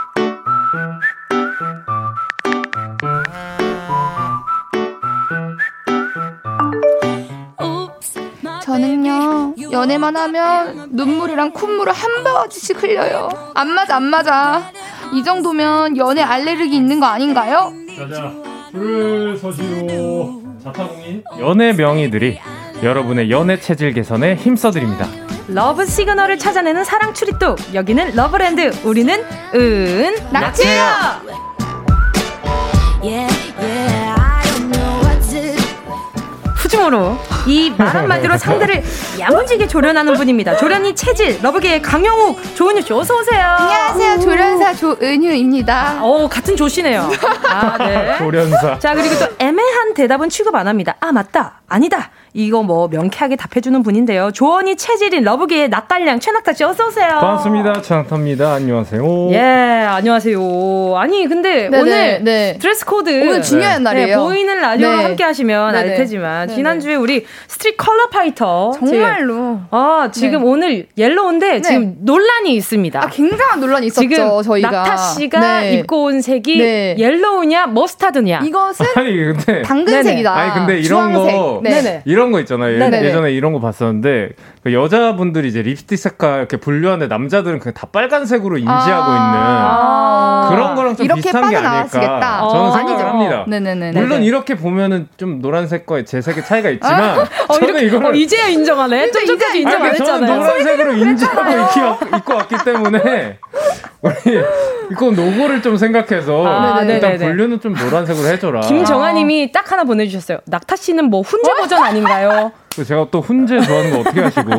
[9.71, 13.29] 연애만 하면 눈물이랑 콧물을 한 바가지씩 흘려요.
[13.55, 14.71] 안 맞아 안 맞아.
[15.13, 17.73] 이 정도면 연애 알레르기 있는 거 아닌가요?
[17.97, 18.31] 자자
[18.71, 22.39] 줄 서시오 자타공인 연애 명의들이
[22.83, 25.07] 여러분의 연애 체질 개선에 힘써드립니다.
[25.47, 30.15] 러브 시그널을 찾아내는 사랑 추리뚝 여기는 러브랜드 우리는 은.
[30.31, 31.21] 낙지야
[36.75, 38.83] 후중으로 이 말 한마디로 상대를
[39.19, 40.55] 야무지게 조련하는 분입니다.
[40.57, 43.43] 조련이 체질 러브계의 강영욱 조은유 씨 어서 오세요.
[43.59, 45.99] 안녕하세요 조련사 조은유입니다.
[46.03, 47.09] 오 같은 조씨네요.
[47.49, 48.17] 아 네.
[48.17, 48.79] 조련사.
[48.79, 50.95] 자 그리고 또 애매한 대답은 취급 안 합니다.
[51.01, 54.31] 아 맞다 아니다 이거 뭐 명쾌하게 답해주는 분인데요.
[54.31, 57.09] 조언이 체질인 love계의 낙갈량 최낙타 씨 어서 오세요.
[57.19, 57.81] 반갑습니다.
[57.81, 58.53] 최낙타입니다.
[58.53, 59.29] 안녕하세요.
[59.31, 60.39] 예, 안녕하세요.
[60.95, 62.57] 아니 근데 네네, 오늘 네.
[62.59, 64.07] 드레스 코드 오늘 중요한 날이에요.
[64.07, 65.03] 네, 보이는 라디오로 네.
[65.03, 70.45] 함께 하시면 알 테지만 지난주에 우리 Street Color Fighter 정말로 아 지금 네.
[70.45, 71.61] 오늘 yellow인데 네.
[71.61, 73.03] 지금 논란이 있습니다.
[73.03, 74.07] 아, 굉장한 논란이 있었죠.
[74.07, 80.33] 지금 저희가 낙타 씨가 입고 온 색이 yellow냐 머스타드냐 이것은 아니 근데 당근색이다.
[80.33, 81.35] 아니 근데 이런 주황색.
[81.35, 82.01] 거 네.
[82.05, 82.77] 이런 이런 거 있잖아요.
[82.77, 83.03] 네네.
[83.03, 84.29] 예전에 이런 거 봤었는데
[84.63, 90.75] 그 여자분들이 이제 립스틱 색깔 이렇게 분류하는데 남자들은 그냥 다 빨간색으로 인지하고 아~ 있는 그런
[90.75, 93.45] 거랑 좀 비슷한 게 아닐까 저는 생각을 합니다.
[93.47, 93.91] 네네네.
[93.93, 99.09] 물론 이렇게 보면은 좀 노란색과 제 색의 차이가 있지만 어, 저는 이거를 어, 이제야 인정하네.
[99.09, 100.27] 좀 전까지 인정 안 했잖아요.
[100.27, 103.39] 저는 노란색으로 인지하고 입고 왔기 때문에
[104.01, 104.13] 우리
[104.91, 108.61] 이건 노고를 좀 생각해서 아, 일단 분류는 좀 노란색으로 해줘라.
[108.61, 110.39] 김정아님이 딱 하나 보내주셨어요.
[110.45, 112.51] 낙타 씨는 뭐 훈제 버전 아닌가요?
[112.85, 114.49] 제가 또 훈제 좋아하는 거 어떻게 하시고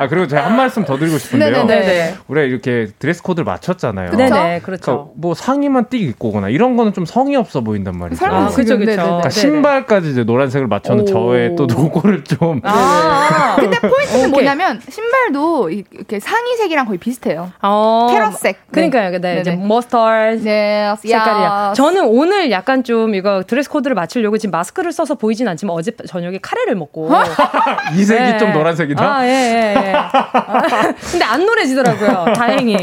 [0.00, 1.64] 아 그리고 제가 한 말씀 더 드리고 싶은데요.
[1.66, 2.14] 네네네.
[2.26, 4.12] 우리가 이렇게 드레스 코드를 맞췄잖아요.
[4.12, 4.82] 네네 그렇죠.
[4.82, 8.24] 그러니까 뭐 상의만 띡 입고 오거나 이런 거는 좀 성의 없어 보인단 말이죠.
[8.24, 9.02] 아, 그렇죠 그렇죠.
[9.02, 12.62] 그러니까 신발까지 이제 노란색을 맞춰는 저의 또 노고를 좀.
[12.64, 17.52] 아, 근데 포인트는 뭐냐면 신발도 이렇게 상의색이랑 거의 비슷해요.
[17.60, 18.72] 어, carrot색.
[18.72, 19.18] 그러니까요.
[19.20, 20.94] 네, 이제 머스터드 네.
[20.96, 21.74] 색깔이야.
[21.76, 26.38] 저는 오늘 약간 좀 이거 드레스 코드를 맞추려고 지금 마스크를 써서 보이진 않지만 어제 저녁에
[26.40, 27.10] 카레를 먹고
[27.98, 28.38] 이 색이 네.
[28.38, 29.04] 좀 노란색이다.
[29.04, 29.89] 아, 예, 예, 예.
[29.94, 32.34] 아, 근데 안 노래지더라고요.
[32.34, 32.76] 다행히.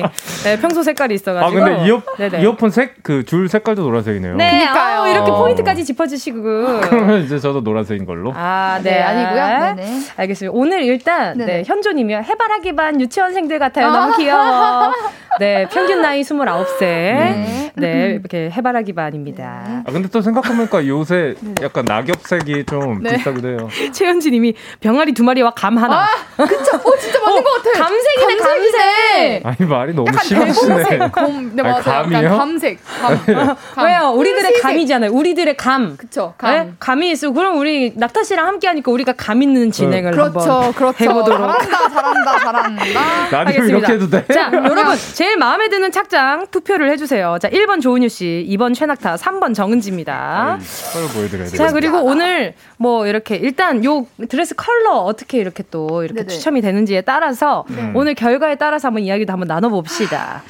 [0.43, 1.62] 네, 평소 색깔이 있어가지고.
[1.62, 2.02] 아, 근데 이어,
[2.41, 4.36] 이어폰 색, 그 줄 색깔도 노란색이네요.
[4.36, 5.02] 네, 그러니까요.
[5.02, 6.39] 아, 이렇게 포인트까지 짚어주시고.
[6.82, 8.34] 그러면 이제 저도 노란색인 걸로.
[8.36, 8.91] 아, 네.
[8.91, 9.76] 네 아니고요.
[9.76, 10.00] 네네.
[10.17, 10.58] 알겠습니다.
[10.58, 12.20] 오늘 일단, 네, 현조님이요.
[12.20, 13.91] 해바라기 반 유치원생들 같아요.
[13.91, 14.93] 너무 귀여워.
[15.39, 16.80] 네, 평균 나이 29세.
[16.80, 19.84] 네, 네 이렇게 해바라기 반입니다.
[19.86, 23.17] 아, 근데 또 생각해보니까 요새 약간 낙엽색이 좀 네.
[23.17, 23.70] 비싸기도 해요.
[23.93, 26.04] 최현진 님이 병아리 두 마리와 감 하나.
[26.06, 26.80] 아, 그쵸.
[26.97, 27.79] 어, 진짜 맞는 어, 것 같아.
[27.83, 29.45] 감색이네, 감색.
[29.45, 30.97] 아니, 말이 너무 심하시네.
[31.12, 31.81] 검, 네, 맞아요.
[31.83, 32.38] 감이요?
[32.38, 32.79] 감색.
[33.01, 33.25] 감.
[33.25, 33.57] 감.
[33.86, 34.12] 왜요?
[34.15, 35.12] 우리들의 감이잖아요.
[35.12, 35.95] 우리들의 감.
[35.97, 36.33] 그쵸.
[36.38, 36.51] 감.
[36.51, 36.73] 네?
[36.79, 37.31] 감이 있어.
[37.31, 40.97] 그럼 우리 낙타 씨랑 함께 하니까 우리가 감 있는 진행을 그렇죠, 한번 그렇죠.
[41.03, 41.39] 해보도록.
[41.39, 42.83] 잘한다, 잘한다, 잘한다.
[43.31, 44.25] 라디오 이렇게 해도 돼?
[44.33, 44.95] 자, 여러분.
[45.13, 47.38] 제일 마음에 드는 착장 투표를 해주세요.
[47.41, 50.60] 자, 1번 조은유 씨, 2번 최낙타, 3번 정은지입니다.
[50.93, 56.21] 컬러 보여드려야 자, 그리고 오늘 뭐 이렇게 일단 요 드레스 컬러 어떻게 이렇게 또 이렇게
[56.21, 56.27] 네네.
[56.27, 57.92] 추첨이 되는 지에 따라서 네.
[57.96, 60.44] 오늘 결과에 따라서 한번 이야기도 한번 나눠봅시다.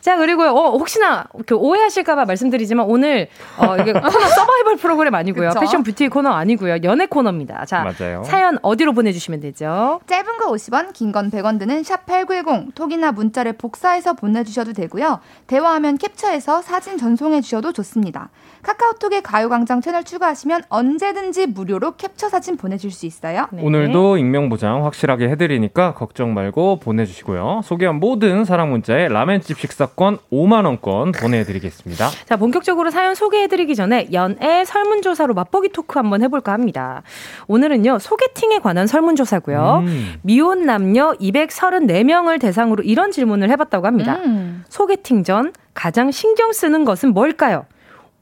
[0.00, 5.50] 자, 그리고요, 어, 혹시나 그 오해하실까봐 말씀드리지만 오늘, 어, 이게 코너 서바이벌 프로그램 아니고요.
[5.50, 5.60] 그쵸?
[5.60, 6.78] 패션 뷰티 코너 아니고요.
[6.82, 7.64] 연애 코너입니다.
[7.66, 8.24] 자, 맞아요.
[8.24, 10.00] 사연 어디로 보내주시면 되죠?
[10.08, 15.20] 짧은 거 50원, 긴 건 100원 드는 샵8910, 톡이나 문자를 복사해서 보내주셔도 되고요.
[15.46, 18.30] 대화하면 캡처해서 사진 전송해 주셔도 좋습니다.
[18.62, 23.48] 카카오톡에 가요광장 채널 추가하시면 언제든지 무료로 캡처 사진 보내줄 수 있어요.
[23.50, 23.62] 네.
[23.62, 27.62] 오늘도 익명 보장 확실하게 해드리니까 걱정 말고 보내주시고요.
[27.64, 32.08] 소개한 모든 사랑 문자에 라멘집 식사권 5만 원권 보내드리겠습니다.
[32.26, 37.02] 자 본격적으로 사연 소개해드리기 전에 연애 설문조사로 맛보기 토크 한번 해볼까 합니다.
[37.48, 39.82] 오늘은요 소개팅에 관한 설문조사고요.
[39.86, 40.14] 음.
[40.22, 44.18] 미혼 남녀 234명을 대상으로 이런 질문을 해봤다고 합니다.
[44.24, 44.64] 음.
[44.68, 47.66] 소개팅 전 가장 신경 쓰는 것은 뭘까요?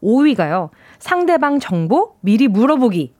[0.02, 0.70] 5위가요.
[0.98, 3.14] 상대방 정보 미리 물어보기.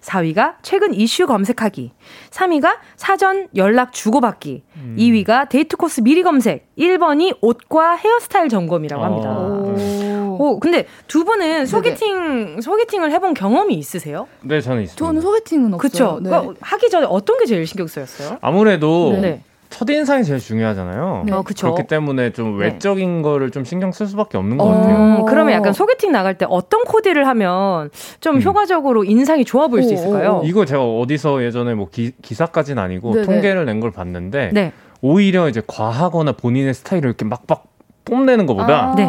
[0.00, 1.92] 4위가 최근 이슈 검색하기.
[2.30, 4.64] 3위가 사전 연락 주고받기.
[4.76, 4.96] 음.
[4.98, 6.66] 2위가 데이트 코스 미리 검색.
[6.76, 9.30] 1번이 옷과 헤어스타일 점검이라고 합니다.
[9.38, 10.36] 오.
[10.40, 12.60] 오, 근데 두 분은 소개팅 네네.
[12.60, 14.28] 소개팅을 해본 경험이 있으세요?
[14.42, 15.04] 네, 저는 있습니다.
[15.04, 15.78] 저는 소개팅은 없어요.
[15.78, 16.20] 그렇죠.
[16.22, 16.54] 네.
[16.60, 18.38] 하기 전에 어떤 게 제일 신경 쓰였어요?
[18.40, 19.42] 아무래도 네.
[19.70, 21.22] 첫인상이 제일 중요하잖아요.
[21.26, 21.32] 네.
[21.32, 22.64] 어, 그렇기 때문에 좀 네.
[22.66, 23.22] 외적인 네.
[23.22, 25.24] 거를 좀 신경 쓸 수밖에 없는 것 어, 같아요.
[25.26, 27.90] 그러면 약간 소개팅 나갈 때 어떤 코디를 하면
[28.20, 28.42] 좀 음.
[28.42, 30.40] 효과적으로 인상이 좋아 보일 수 있을까요?
[30.44, 33.26] 이거 제가 어디서 예전에 뭐 기, 기사까지는 아니고 네네.
[33.26, 34.72] 통계를 낸 걸 봤는데 네.
[35.02, 37.64] 오히려 이제 과하거나 본인의 스타일을 이렇게 막막
[38.04, 38.94] 뽐내는 것보다 아.
[38.96, 39.08] 네.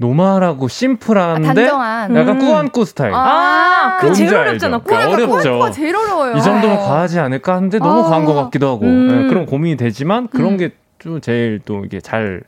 [0.00, 2.38] 노멀하고 심플한데 아, 약간 음.
[2.38, 3.12] 꾸안꾸 스타일.
[3.14, 4.78] 아, 그 제일 어렵잖아.
[4.78, 5.70] 그러니까 어렵죠.
[5.72, 6.36] 제일 어려워요.
[6.36, 8.02] 이 정도면 과하지 않을까 하는데 너무 아.
[8.04, 9.08] 과한 것 같기도 하고 음.
[9.08, 10.56] 네, 그런 고민이 되지만 그런 음.
[10.56, 12.42] 게좀 제일 또 이게 잘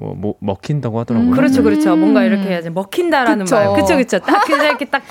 [0.00, 1.30] 뭐, 뭐 먹힌다고 하더라고요.
[1.30, 1.94] 음, 그렇죠, 그렇죠.
[1.94, 3.56] 뭔가 이렇게 해야지 먹힌다라는 그쵸.
[3.56, 3.72] 말.
[3.74, 4.18] 그렇죠, 그렇죠.
[4.20, 5.02] 딱 이렇게 딱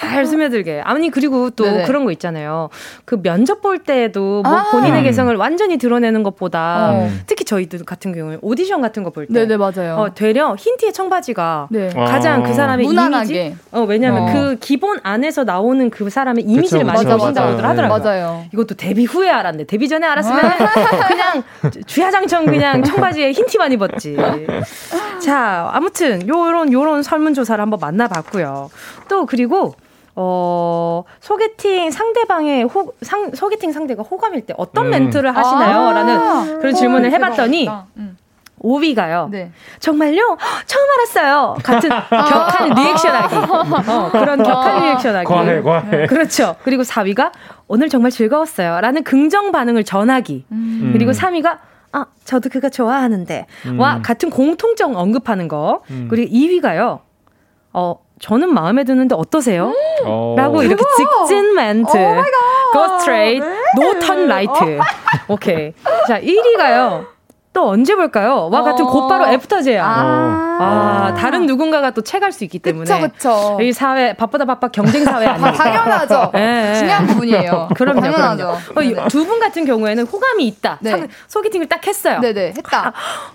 [0.00, 0.82] 잘 스며들게.
[0.84, 1.84] 아니 그리고 또 네네.
[1.84, 2.68] 그런 거 있잖아요.
[3.04, 7.10] 그 면접 볼 때도 뭐 아~ 본인의 개성을 완전히 드러내는 것보다 어.
[7.26, 9.96] 특히 저희들 같은 경우에 오디션 같은 거 볼 때, 네네 맞아요.
[9.96, 11.88] 어, 되려 흰 티에 청바지가 네.
[11.88, 13.46] 가장 그 사람의 무난하게.
[13.46, 13.56] 이미지.
[13.72, 14.32] 어 왜냐하면 어.
[14.32, 17.98] 그 기본 안에서 나오는 그 사람의 이미지를 그쵸, 많이 보신다고 하더라고요.
[17.98, 18.44] 맞아요.
[18.52, 19.64] 이것도 데뷔 후에 알았네.
[19.64, 20.38] 데뷔 전에 알았으면
[21.08, 21.42] 그냥
[21.86, 24.16] 주야장청 그냥 청바지에 흰 티만 입었지.
[25.22, 28.70] 자, 아무튼 요런 요런 설문 조사를 한번 만나 봤고요.
[29.08, 29.74] 또 그리고
[30.18, 34.90] 어, 소개팅 상대방의 호, 상, 소개팅 상대가 호감일 때 어떤 음.
[34.90, 35.88] 멘트를 하시나요?
[35.88, 37.68] 아~ 라는 그런 질문을 해 봤더니,
[37.98, 38.16] 음.
[38.62, 39.28] 5위가요.
[39.28, 39.52] 네.
[39.78, 40.38] 정말요?
[40.66, 41.56] 처음 알았어요.
[41.62, 43.36] 같은 격한 리액션하기.
[43.36, 45.26] 어, 그런 격한 리액션하기.
[45.26, 46.06] 과해, 과해.
[46.06, 46.56] 그렇죠.
[46.64, 47.32] 그리고 4위가
[47.68, 48.80] 오늘 정말 즐거웠어요.
[48.80, 50.46] 라는 긍정 반응을 전하기.
[50.50, 50.90] 음.
[50.94, 51.58] 그리고 3위가
[51.96, 53.46] 아, 저도 그거 좋아하는데.
[53.66, 53.80] 음.
[53.80, 55.80] 와, 같은 공통점 언급하는 거.
[55.90, 56.08] 음.
[56.10, 57.00] 그리고 2위가요.
[57.72, 59.68] 어, 저는 마음에 드는데 어떠세요?
[60.04, 60.36] 음.
[60.36, 61.92] 라고 이렇게 직진 멘트.
[62.72, 63.42] Go straight,
[63.78, 64.78] no turn right.
[65.28, 65.72] 오케이.
[66.06, 67.06] 자, 1위가요.
[67.56, 68.50] 또 언제 볼까요?
[68.52, 68.90] 와 같은 어.
[68.90, 69.82] 곧바로 애프터제야.
[69.82, 70.58] 아.
[70.60, 73.00] 아, 다른 누군가가 또 채갈 수 있기 때문에.
[73.00, 75.52] 그쵸, 이 사회 바쁘다 바빠 경쟁 사회 아니에요?
[75.56, 76.30] 당연하죠.
[76.34, 76.74] 네.
[76.74, 77.68] 중요한 부분이에요.
[77.76, 78.00] 그럼요.
[78.02, 78.58] 당연하죠.
[78.74, 80.78] 어, 두분 같은 경우에는 호감이 있다.
[80.82, 81.08] 네.
[81.28, 82.20] 소개팅을 딱 했어요.
[82.20, 82.48] 네네.
[82.58, 82.88] 했다.
[82.88, 82.92] 아,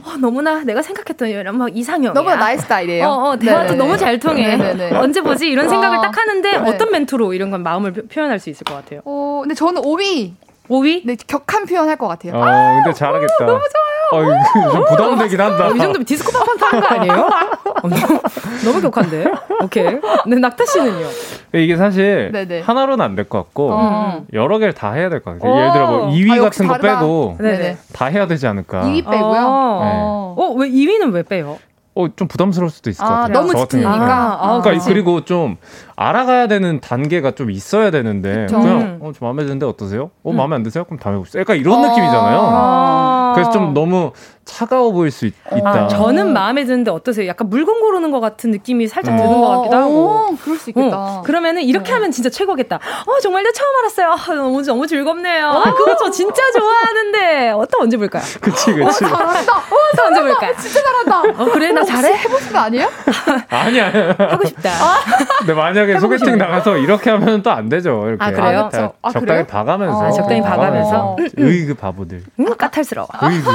[0.07, 2.13] 어, 너무나 내가 생각했던 이런 막 이상형.
[2.13, 3.07] 너무 나의 스타일이에요.
[3.07, 4.55] 어, 어 대화도 너무 잘 통해.
[4.55, 4.97] 네네네.
[4.97, 6.01] 언제 보지 이런 생각을 어.
[6.01, 6.69] 딱 하는데 네.
[6.69, 9.01] 어떤 멘트로 이런 건 마음을 표현할 수 있을 것 같아요.
[9.03, 10.33] 어, 근데 저는 5위
[10.71, 11.01] 5위?
[11.05, 12.33] 네, 격한 표현 할 것 같아요.
[12.33, 13.33] 어, 아, 근데 잘하겠다.
[13.41, 13.91] 오, 너무 좋아요.
[14.13, 15.67] 어, 좀 부담되긴 한다.
[15.67, 17.29] 어, 이 정도면 디스코 팡팡 타는 거 아니에요?
[17.83, 17.89] 어,
[18.65, 19.25] 너무, 격한데?
[19.63, 19.85] 오케이.
[20.27, 21.07] 네, 낙타 씨는요?
[21.53, 22.61] 이게 사실 네네.
[22.61, 24.25] 하나로는 안 될 것 같고, 어.
[24.33, 25.55] 여러 개를 다 해야 될 것 같아요.
[25.59, 26.99] 예를 들어 뭐 2위 아, 같은 거 다르다.
[26.99, 27.77] 빼고, 네네.
[27.93, 28.81] 다 해야 되지 않을까.
[28.83, 29.31] 2위 빼고요?
[29.31, 29.47] 네.
[29.47, 31.57] 어, 왜 2위는 왜 빼요?
[31.93, 33.33] 어, 좀 부담스러울 수도 있을 것 아, 같아요.
[33.33, 33.89] 너무 짙으니까.
[34.41, 35.57] 아, 그러니까 그리고 좀
[36.01, 38.59] 알아가야 되는 단계가 좀 있어야 되는데 그쵸.
[38.59, 38.99] 그냥 음.
[39.01, 40.11] 어, 좀 마음에 드는데 어떠세요?
[40.23, 40.35] 어, 음.
[40.35, 40.83] 마음에 안 드세요?
[40.83, 41.39] 그럼 다음에 봅시다.
[41.39, 43.33] 약간 이런 아~ 느낌이잖아요.
[43.35, 44.11] 그래서 좀 너무
[44.43, 47.27] 차가워 보일 수 있, 다 아, 저는 마음에 드는데 어떠세요?
[47.27, 50.09] 약간 물건 고르는 것 같은 느낌이 살짝 드는 것 같기도 하고.
[50.09, 50.97] 어, 그럴 수 있겠다.
[50.97, 51.93] 어, 그러면은 이렇게 네.
[51.93, 52.75] 하면 진짜 최고겠다.
[52.77, 54.07] 어, 정말 나 처음 알았어요.
[54.11, 55.47] 아, 너무, 너무 즐겁네요.
[55.47, 57.51] 아, 그거 저 진짜 좋아하는데.
[57.51, 58.23] 어떤 언제 볼까요?
[58.41, 59.05] 그치, 그치.
[59.05, 59.57] 어, 잘한다.
[59.57, 60.53] 어, 또 언제 볼까요?
[60.59, 61.43] 진짜 잘한다.
[61.43, 61.71] 어, 그래?
[61.71, 62.13] 나 잘해?
[62.17, 62.89] 해보신 거 아니에요?
[63.49, 64.15] 아니야.
[64.17, 64.71] 하고 싶다.
[65.39, 68.07] 근데 만약에 소개팅 나가서 이렇게 하면 또 안 되죠.
[68.07, 68.23] 이렇게.
[68.23, 68.69] 아, 그래요?
[68.71, 70.05] 자, 아, 적당히 봐가면서.
[70.05, 71.17] 아, 적당히 봐가면서.
[71.37, 72.23] 으이그 바보들.
[72.39, 73.07] 음, 까탈스러워.
[73.23, 73.49] 으이그.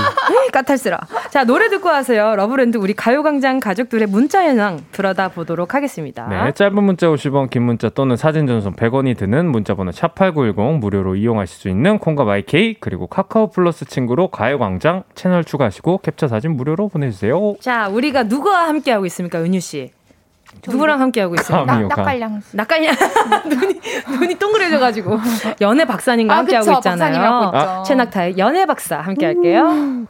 [0.53, 1.01] 까탈스러워.
[1.31, 2.35] 자, 노래 듣고 하세요.
[2.37, 6.27] 러브랜드 우리 가요광장 가족들의 문자 현황 들어다 보도록 하겠습니다.
[6.29, 11.57] 네, 짧은 문자 50원, 긴 문자 또는 사진 전송 100원이 드는 문자번호 샵8910 무료로 이용하실
[11.59, 17.57] 수 있는 콩과 마이케이 그리고 카카오 플러스 친구로 가요광장 채널 추가하시고 캡처 사진 무료로 보내주세요.
[17.61, 19.91] 자, 우리가 누구와 함께하고 있습니까, 은유 씨?
[20.67, 21.65] 누구랑 함께 하고 있어요?
[21.65, 22.43] 낙갈량.
[22.53, 22.95] 낙갈량.
[23.49, 23.81] 눈이
[24.19, 25.19] 눈이 동그래져 가지고
[25.61, 27.51] 연애 박사님과 아, 함께 하고 있잖아요.
[27.55, 27.83] 아.
[27.85, 30.07] 최낙타의 연애 박사 함께 할게요.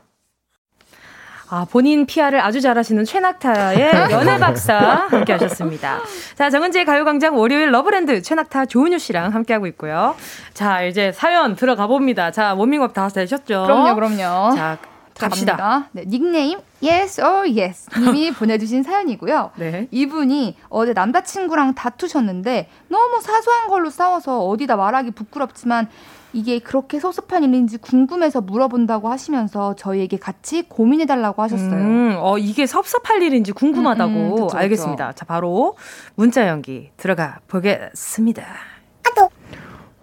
[1.49, 6.01] 아, 본인 PR을 아주 잘하시는 최낙타의 연애 박사 함께 하셨습니다.
[6.35, 10.17] 자, 정은지의 가요광장 월요일 러브랜드 최낙타 조은유 씨랑 함께하고 있고요.
[10.55, 12.33] 자, 이제 사연 들어가 봅니다.
[12.33, 13.63] 자, 워밍업 다 되셨죠?
[13.65, 14.57] 그럼요, 그럼요.
[14.57, 14.79] 자,
[15.19, 15.89] 갑시다.
[15.93, 19.53] 네, 닉네임 yes or yes 님이 보내주신 사연이고요.
[19.57, 19.89] 네.
[19.91, 25.89] 이분이 어제 남자친구랑 다투셨는데 너무 사소한 걸로 싸워서 어디다 말하기 부끄럽지만
[26.33, 31.71] 이게 그렇게 섭섭한 일인지 궁금해서 물어본다고 하시면서 저희에게 같이 고민해달라고 하셨어요.
[31.81, 34.11] 음, 어, 이게 섭섭할 일인지 궁금하다고.
[34.13, 35.09] 음, 음, 그쵸, 알겠습니다.
[35.09, 35.17] 그쵸.
[35.19, 35.77] 자, 바로
[36.15, 38.45] 문자 연기 들어가 보겠습니다.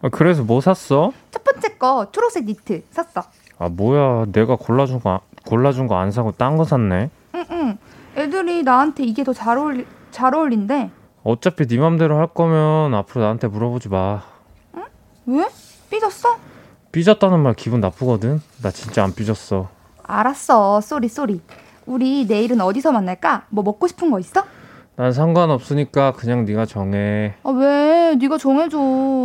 [0.02, 1.14] 아, 그래서 뭐 샀어?
[1.32, 3.24] 첫 번째 거 초록색 니트 샀어.
[3.64, 7.10] 아 뭐야 내가 골라준 거 골라준 거 안 사고 딴 거 샀네.
[7.34, 7.78] 응응.
[8.18, 10.90] 애들이 나한테 이게 더 잘 어울리 잘 어울린대.
[11.24, 14.22] 어차피 네 맘대로 할 거면 앞으로 나한테 물어보지 마.
[14.76, 14.84] 응?
[15.28, 15.48] 왜?
[15.90, 16.36] 삐졌어?
[16.92, 18.42] 삐졌다는 말 기분 나쁘거든.
[18.62, 19.70] 나 진짜 안 삐졌어.
[20.04, 20.82] 알았어.
[20.82, 21.40] sorry sorry.
[21.86, 23.46] 우리 내일은 어디서 만날까?
[23.50, 24.44] 뭐 먹고 싶은 거 있어?
[24.98, 27.36] 난 상관없으니까 그냥 네가 정해.
[27.44, 28.16] 아 왜?
[28.16, 28.78] 네가 정해줘.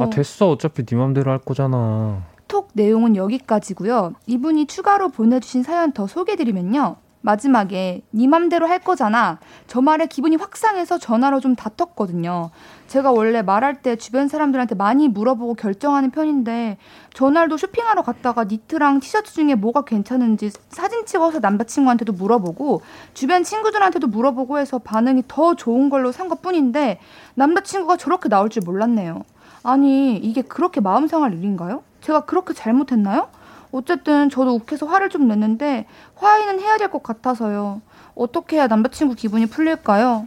[0.02, 0.50] 아 됐어.
[0.50, 2.22] 어차피 네 맘대로 할 거잖아.
[2.68, 4.14] 톡 내용은 여기까지고요.
[4.26, 6.96] 이분이 추가로 보내주신 사연 더 소개드리면요.
[7.20, 9.40] 마지막에 네 맘대로 할 거잖아.
[9.66, 12.50] 저 말에 기분이 확 상해서 전화로 좀 다퉜거든요.
[12.86, 16.78] 제가 원래 말할 때 주변 사람들한테 많이 물어보고 결정하는 편인데
[17.12, 22.82] 전날도 쇼핑하러 갔다가 니트랑 티셔츠 중에 뭐가 괜찮은지 사진 찍어서 남자친구한테도 물어보고
[23.14, 27.00] 주변 친구들한테도 물어보고 해서 반응이 더 좋은 걸로 산 것뿐인데
[27.34, 29.24] 남자친구가 저렇게 나올 줄 몰랐네요.
[29.64, 31.82] 아니 이게 그렇게 마음 상할 일인가요?
[32.00, 33.28] 제가 그렇게 잘못했나요?
[33.72, 35.86] 어쨌든 저도 욱해서 화를 좀 냈는데
[36.16, 37.82] 화해는 해야 될 것 같아서요.
[38.14, 40.26] 어떻게 해야 남자친구 기분이 풀릴까요?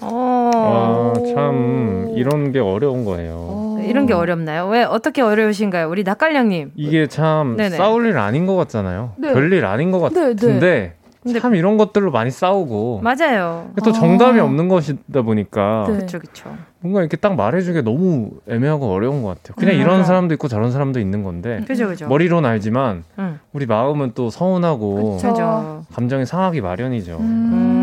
[0.00, 0.50] 어...
[0.54, 3.34] 아, 참 이런 게 어려운 거예요.
[3.36, 3.78] 어...
[3.86, 4.66] 이런 게 어렵나요?
[4.68, 5.88] 왜 어떻게 어려우신가요?
[5.88, 6.72] 우리 낙갈량님.
[6.74, 7.76] 이게 참 네네.
[7.76, 9.12] 싸울 일 아닌 것 같잖아요.
[9.16, 9.32] 네.
[9.32, 10.34] 별일 아닌 것 네, 네.
[10.34, 10.94] 같은데 네,
[11.40, 13.70] 참 이런 것들로 많이 싸우고 맞아요.
[13.82, 14.44] 또 정답이 아.
[14.44, 16.56] 없는 것이다 보니까 그렇죠, 그렇죠.
[16.80, 19.54] 뭔가 이렇게 딱 말해주기 너무 애매하고 어려운 것 같아요.
[19.56, 20.08] 그냥 음, 이런 맞아.
[20.08, 22.08] 사람도 있고 저런 사람도 있는 건데 그죠, 그죠.
[22.08, 23.40] 머리로는 알지만 음.
[23.52, 25.84] 우리 마음은 또 서운하고 그쵸.
[25.92, 27.16] 감정이 상하기 마련이죠.
[27.18, 27.74] 음.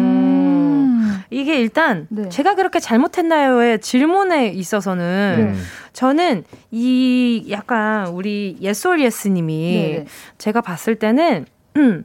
[1.31, 2.29] 이게 일단 네.
[2.29, 5.59] 제가 그렇게 잘못했나요의 질문에 있어서는 네.
[5.93, 10.05] 저는 이 약간 우리 예솔예스님이 네.
[10.37, 11.45] 제가 봤을 때는
[11.77, 12.03] 음,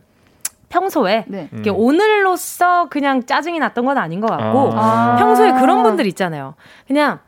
[0.69, 1.49] 평소에 네.
[1.53, 1.63] 음.
[1.75, 5.17] 오늘로써 그냥 짜증이 났던 건 아닌 것 같고 아.
[5.19, 6.55] 평소에 그런 분들 있잖아요.
[6.87, 7.21] 그냥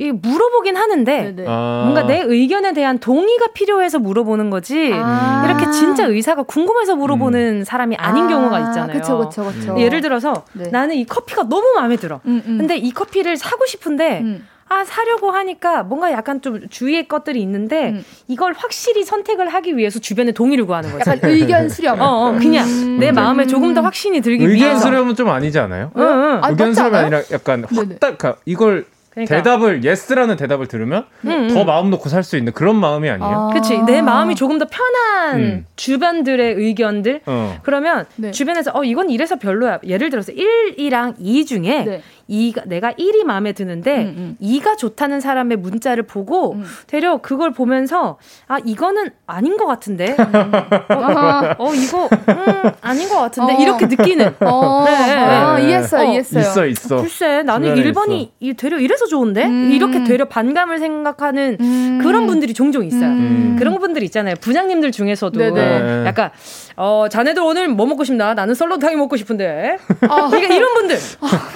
[0.00, 1.82] 이 물어보긴 하는데 아.
[1.84, 5.44] 뭔가 내 의견에 대한 동의가 필요해서 물어보는 거지 아.
[5.44, 7.64] 이렇게 진짜 의사가 궁금해서 물어보는 음.
[7.64, 8.28] 사람이 아닌 아.
[8.28, 8.92] 경우가 있잖아요.
[8.92, 9.78] 그쵸, 그쵸, 그쵸.
[9.78, 10.68] 예를 들어서 네.
[10.70, 12.20] 나는 이 커피가 너무 마음에 들어.
[12.26, 12.58] 음, 음.
[12.58, 14.46] 근데 이 커피를 사고 싶은데 음.
[14.68, 18.04] 아 사려고 하니까 뭔가 약간 좀 주위의 것들이 있는데 음.
[18.26, 21.10] 이걸 확실히 선택을 하기 위해서 주변의 동의를 구하는 거죠.
[21.10, 21.98] 약간 의견 수렴.
[22.02, 22.98] 어, 어 그냥 음.
[22.98, 24.66] 내 마음에 조금 더 확신이 들기 의견 위해서.
[24.68, 25.90] 의견 수렴은 좀 아니지 않아요?
[25.96, 26.40] 응, 응.
[26.50, 29.34] 의견 수렴이 아니라 약간 확딱 이걸 그러니까.
[29.36, 33.30] 대답을 yes라는 대답을 들으면 음, 더 마음 놓고 살 수 있는 그런 마음이 아니에요?
[33.30, 33.78] 아~ 그렇지.
[33.86, 35.66] 내 마음이 조금 더 편한 음.
[35.74, 37.22] 주변들의 의견들.
[37.26, 37.58] 어.
[37.64, 38.30] 그러면 네.
[38.30, 39.80] 주변에서 어 이건 이래서 별로야.
[39.84, 42.02] 예를 들어서 1이랑 2 중에 네.
[42.28, 44.36] 2가 내가 1이 마음에 드는데 음, 음.
[44.42, 46.64] 2가 좋다는 사람의 문자를 보고 음.
[46.86, 53.54] 되려 그걸 보면서 아 이거는 아닌 것 같은데 어, 어, 이거 음, 아닌 것 같은데
[53.54, 53.56] 어.
[53.58, 54.84] 이렇게 느끼는 어.
[54.86, 54.92] 네.
[54.92, 56.04] 아, 이해했어요 어.
[56.04, 59.72] 이해했어요 있어 있어 글쎄 나는 1번이 이 되려 이래서 좋은데 음.
[59.72, 62.00] 이렇게 되려 반감을 생각하는 음.
[62.02, 63.56] 그런 분들이 종종 있어요 음.
[63.58, 66.04] 그런 분들 있잖아요 부장님들 중에서도 네네.
[66.06, 66.30] 약간
[66.76, 70.28] 어 자네들 오늘 뭐 먹고 싶나 나는 썰렁탕이 먹고 싶은데 아.
[70.28, 70.96] 그러니까 이런 분들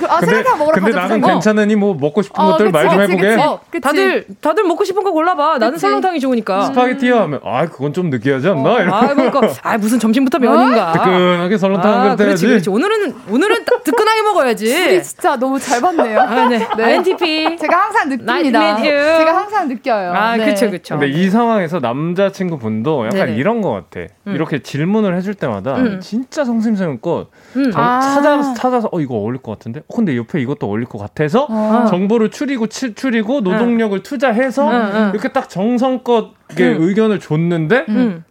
[0.09, 3.35] 아 썰렁탕 먹으러 근데 나는 괜찮으니 뭐 먹고 싶은 어, 것들 말 좀 해보게.
[3.37, 5.59] 어, 다들 다들 먹고 싶은 거 골라봐.
[5.59, 6.63] 나는 설렁탕이 좋으니까.
[6.67, 8.71] 스파게티요 하면 아 그건 좀 느끼하지 않나?
[8.71, 10.93] 어, 아 그러니까 아 무슨 점심부터 면인가.
[10.93, 12.71] 뜨끈하게 설렁탕 아, 그렇지, 그렇지.
[12.71, 15.03] 오늘은 오늘은 뜨끈하게 먹어야지.
[15.03, 16.21] 진짜 너무 잘 봤네요.
[16.21, 16.59] 아, 네.
[16.77, 16.85] 네.
[16.85, 17.57] INTP.
[17.59, 18.77] 제가 항상 느낍니다.
[18.83, 20.13] 제가 항상 느껴요.
[20.13, 20.45] 아 네.
[20.45, 20.99] 그렇죠 그렇죠.
[20.99, 23.37] 근데 이 상황에서 남자친구 분도 약간 네네.
[23.37, 24.07] 이런 것 같아.
[24.27, 24.35] 음.
[24.35, 26.01] 이렇게 질문을 해줄 때마다 음.
[26.01, 27.73] 진짜 성심성의껏 음.
[27.75, 28.01] 아.
[28.01, 29.81] 찾아 찾아서 어 이거 어울릴 것 같은데.
[29.81, 31.87] 어, 근데 옆에 이 것도 어울릴 것 같아서 어.
[31.89, 34.03] 정보를 추리고 치, 추리고 노동력을 응.
[34.03, 36.31] 투자해서 응, 이렇게 딱 정성껏
[36.61, 36.77] 응.
[36.81, 37.87] 의견을 줬는데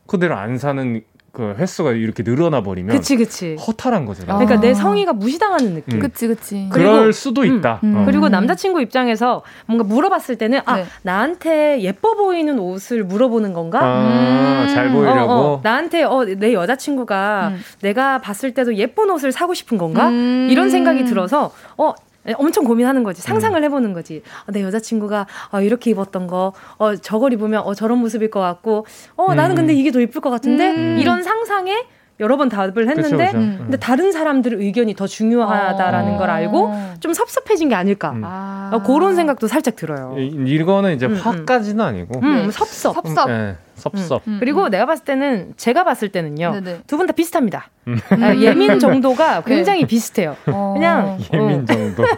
[0.07, 1.01] 그대로 안 사는
[1.34, 4.34] 그 횟수가 이렇게 늘어나 버리면 그치 그치 허탈한 거잖아.
[4.36, 5.95] 그러니까 내 성의가 무시당하는 느낌.
[5.95, 5.99] 음.
[6.01, 6.67] 그치 그치.
[6.74, 7.80] 그럴 수도 있다.
[7.86, 7.95] 음.
[7.99, 8.05] 어.
[8.05, 10.86] 그리고 남자친구 입장에서 뭔가 물어봤을 때는 아 네.
[11.03, 13.80] 나한테 예뻐 보이는 옷을 물어보는 건가?
[13.82, 14.67] 아, 음.
[14.74, 15.32] 잘 보이려고.
[15.32, 15.59] 어, 어.
[15.63, 17.61] 나한테 어 내 여자친구가 음.
[17.82, 20.09] 내가 봤을 때도 예쁜 옷을 사고 싶은 건가?
[20.09, 20.49] 음.
[20.51, 23.22] 이런 생각이 들어서 어 예, 엄청 고민하는 거지.
[23.22, 23.63] 상상을 음.
[23.63, 24.22] 해보는 거지.
[24.47, 28.86] 어, 내 여자친구가 어, 이렇게 입었던 거, 어, 저걸 입으면 어, 저런 모습일 것 같고,
[29.15, 29.78] 어, 나는 근데 음.
[29.78, 30.72] 이게 더 이쁠 것 같은데?
[30.72, 30.97] 음.
[30.99, 31.86] 이런 상상에
[32.19, 33.38] 여러 번 답을 했는데 그쵸, 그쵸.
[33.38, 33.57] 음.
[33.63, 36.17] 근데 다른 사람들의 의견이 더 중요하다라는 어.
[36.19, 38.24] 걸 알고 좀 섭섭해진 게 아닐까 음.
[38.24, 40.15] 어, 그런 생각도 살짝 들어요.
[40.19, 42.93] 이, 거는 이제 음, 화까지는 아니고 음, 섭섭.
[42.93, 43.28] 섭섭.
[43.28, 43.55] 네.
[43.74, 44.22] 섭섭.
[44.28, 44.38] 음.
[44.39, 47.69] 그리고 내가 봤을 때는 제가 봤을 때는요 두 분 다 비슷합니다.
[47.93, 48.23] 음.
[48.23, 49.55] 아, 예민 정도가 네.
[49.55, 49.87] 굉장히 네.
[49.87, 50.35] 비슷해요.
[50.47, 50.73] 어.
[50.73, 51.65] 그냥 예민 어.
[51.65, 52.03] 정도.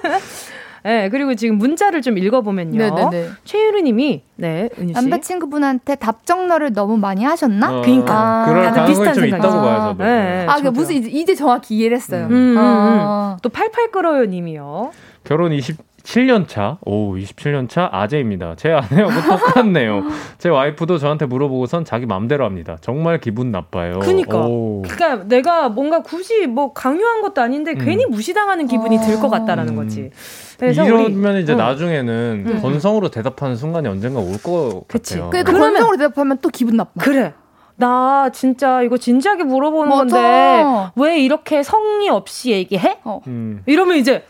[0.83, 2.77] 네, 그리고 지금 문자를 좀 읽어보면요.
[2.77, 3.29] 네네네.
[3.45, 7.79] 최유리님이 네, 남자친구분한테 답정너를 너무 많이 하셨나?
[7.79, 9.95] 어, 그러니까 아, 그럴 가능성이 좀 있다고 봐요.
[9.97, 12.25] 네, 네, 아, 그 무슨 이제, 이제 정확히 이해를 했어요.
[12.25, 12.57] 음, 음, 음.
[12.59, 13.37] 아.
[13.41, 14.91] 또 88끌어요 님이요.
[15.23, 18.55] 결혼 20 7년 차, 오, 27년 차 아재입니다.
[18.57, 20.03] 제 아내하고 똑같네요.
[20.37, 22.77] 제 와이프도 저한테 물어보고선 자기 맘대로 합니다.
[22.81, 23.99] 정말 기분 나빠요.
[23.99, 24.41] 그니까.
[24.41, 27.77] 그니까 내가 뭔가 굳이 뭐 강요한 것도 아닌데 음.
[27.85, 30.11] 괜히 무시당하는 기분이 들것 같다라는 거지.
[30.59, 31.57] 그래서 이러면 우리, 이제 응.
[31.57, 32.61] 나중에는 응.
[32.61, 35.29] 건성으로 대답하는 순간이 언젠가 올 것 같아요.
[35.29, 36.91] 그러니까 건성으로 대답하면 또 기분 나빠.
[36.99, 37.33] 그래.
[37.75, 40.01] 나 진짜 이거 진지하게 물어보는 맞아.
[40.17, 42.99] 건데 왜 이렇게 성의 없이 얘기해?
[43.05, 43.21] 어.
[43.27, 43.63] 음.
[43.65, 44.25] 이러면 이제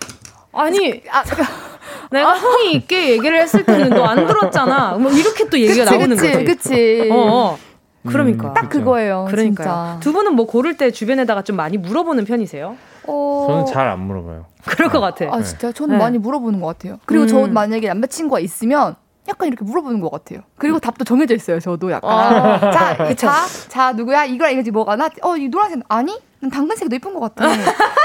[0.54, 1.24] 아니, 아,
[2.12, 4.94] 내가 성의 있게 얘기를 했을 때는 너 안 들었잖아.
[4.98, 6.46] 뭐 이렇게 또 얘기가 그치, 나오는 그치, 거지.
[6.46, 7.10] 그치.
[7.12, 7.58] 어, 어.
[8.08, 8.50] 그러니까.
[8.50, 9.26] 음, 딱 그거예요.
[9.30, 9.98] 그러니까.
[10.02, 12.76] 두 분은 뭐 고를 때 주변에다가 좀 많이 물어보는 편이세요?
[13.08, 13.46] 어...
[13.50, 14.46] 저는 잘 안 물어봐요.
[14.66, 15.26] 그럴 것 같아.
[15.32, 16.04] 아, 진짜 저는 네.
[16.04, 17.00] 많이 물어보는 것 같아요.
[17.06, 17.28] 그리고 음.
[17.28, 18.96] 저 만약에 남자친구가 있으면
[19.28, 20.42] 약간 이렇게 물어보는 것 같아요.
[20.58, 21.60] 그리고 답도 정해져 있어요.
[21.60, 22.12] 저도 약간.
[22.12, 24.26] 아, 자, 자, 자, 누구야?
[24.26, 25.10] 이거랑 이거지 뭐가 나?
[25.22, 26.20] 어, 이 노란색 아니?
[26.40, 27.50] 난 당근색이 더 예쁜 것 같아.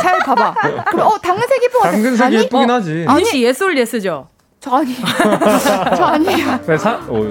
[0.01, 0.55] 잘 봐봐.
[0.91, 1.93] 그럼 어, 당근색 예쁜 것 같아.
[1.93, 3.05] 당근색이 예쁘긴 어, 하지.
[3.09, 4.29] 아니 씨 yes or yes죠.
[4.61, 4.95] 저 아니.
[5.97, 6.61] 저 아니에요.
[6.67, 7.31] 네, 사, 어,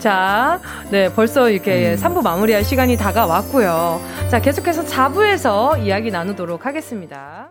[0.00, 0.58] 자,
[0.90, 2.02] 네, 벌써 이렇게 음.
[2.02, 4.00] 3부 마무리할 시간이 다가왔고요.
[4.30, 7.50] 자, 계속해서 4부에서 이야기 나누도록 하겠습니다.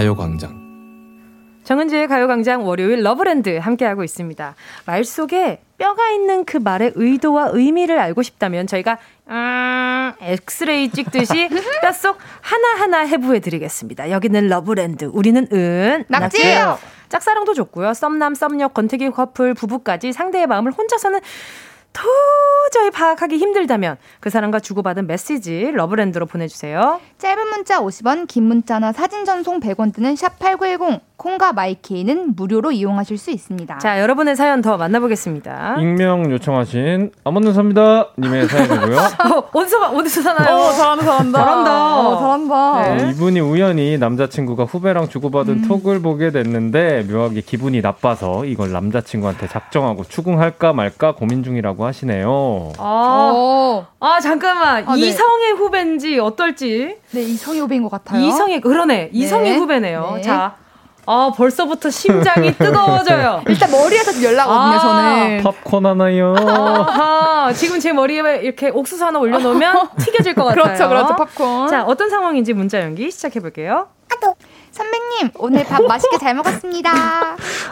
[0.00, 1.60] 가요광장.
[1.64, 4.54] 정은지의 가요광장 월요일 러브랜드 함께하고 있습니다.
[4.86, 8.96] 말 속에 뼈가 있는 그 말의 의도와 의미를 알고 싶다면 저희가
[9.28, 11.50] 음, 엑스레이 찍듯이
[11.82, 14.10] 뼛속 하나하나 해부해드리겠습니다.
[14.10, 16.78] 여기는 러브랜드, 우리는 은, 낙지예요.
[17.10, 17.92] 짝사랑도 좋고요.
[17.92, 21.20] 썸남, 썸녀, 권태기 커플, 부부까지 상대의 마음을 혼자서는
[21.92, 27.00] 도저히 파악하기 힘들다면 그 사람과 주고받은 메시지 러브랜드로 보내주세요.
[27.18, 33.30] 짧은 문자 50원, 긴 문자나 사진 전송 100원 드는 샵8910 콩과 마이케이는 무료로 이용하실 수
[33.30, 33.76] 있습니다.
[33.76, 35.76] 자, 여러분의 사연 더 만나보겠습니다.
[35.78, 38.96] 익명 요청하신 아몬드사입니다 님의 사연이고요.
[39.28, 40.56] 어, 어디서 어디서 사나요?
[40.56, 41.38] 어, 잘한다, 잘한다.
[41.38, 41.98] 잘한다.
[41.98, 42.94] 어, 잘한다.
[42.94, 43.04] 네.
[43.04, 45.68] 어, 이분이 우연히 남자친구가 후배랑 주고받은 음.
[45.68, 52.72] 톡을 보게 됐는데 묘하게 기분이 나빠서 이걸 남자친구한테 작정하고 추궁할까 말까 고민 중이라고 하시네요.
[52.78, 53.86] 아, 어.
[54.00, 54.88] 아 잠깐만.
[54.88, 55.02] 아, 네.
[55.02, 56.96] 이성의 후배인지 어떨지.
[57.10, 58.22] 네, 이성의 후배인 것 같아요.
[58.22, 59.10] 이성의, 그러네.
[59.12, 59.56] 이성의 네.
[59.58, 60.12] 후배네요.
[60.14, 60.22] 네.
[60.22, 60.56] 자.
[61.06, 63.42] 아, 벌써부터 심장이 뜨거워져요.
[63.48, 65.42] 일단 머리에서 좀 연락 오네, 아, 저는.
[65.42, 66.34] 팝콘 하나요.
[66.36, 70.64] 아하, 지금 제 머리에 이렇게 옥수수 하나 올려놓으면 튀겨질 것 같아요.
[70.64, 71.68] 그렇죠, 그렇죠, 팝콘.
[71.68, 73.88] 자, 어떤 상황인지 문자 연기 시작해 볼게요.
[74.12, 74.34] 아또
[74.72, 76.90] 선배님, 오늘 밥 맛있게 잘 먹었습니다.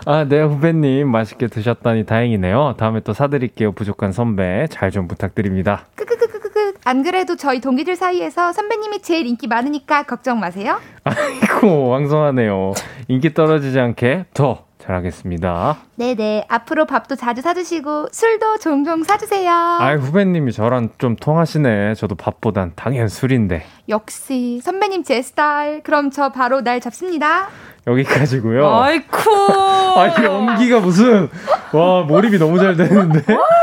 [0.06, 1.08] 아, 네, 후배님.
[1.10, 2.74] 맛있게 드셨다니 다행이네요.
[2.78, 3.72] 다음에 또 사드릴게요.
[3.72, 4.66] 부족한 선배.
[4.70, 5.86] 잘 좀 부탁드립니다.
[5.96, 6.47] 크크크크크.
[6.88, 10.80] 안 그래도 저희 동기들 사이에서 선배님이 제일 인기 많으니까 걱정 마세요.
[11.04, 12.72] 아이고, 왕성하네요.
[13.08, 15.76] 인기 떨어지지 않게 더 잘하겠습니다.
[15.96, 16.46] 네네.
[16.48, 19.52] 앞으로 밥도 자주 사주시고 술도 종종 사주세요.
[19.52, 21.92] 아 후배님이 저랑 좀 통하시네.
[21.94, 23.66] 저도 밥보단 당연 술인데.
[23.90, 25.82] 역시 선배님 제 스타일.
[25.82, 27.48] 그럼 저 바로 날 잡습니다.
[27.86, 28.66] 여기까지고요.
[28.66, 29.30] 아이쿠.
[29.98, 31.28] 아니 연기가 무슨
[31.72, 33.20] 와 몰입이 너무 잘 되는데.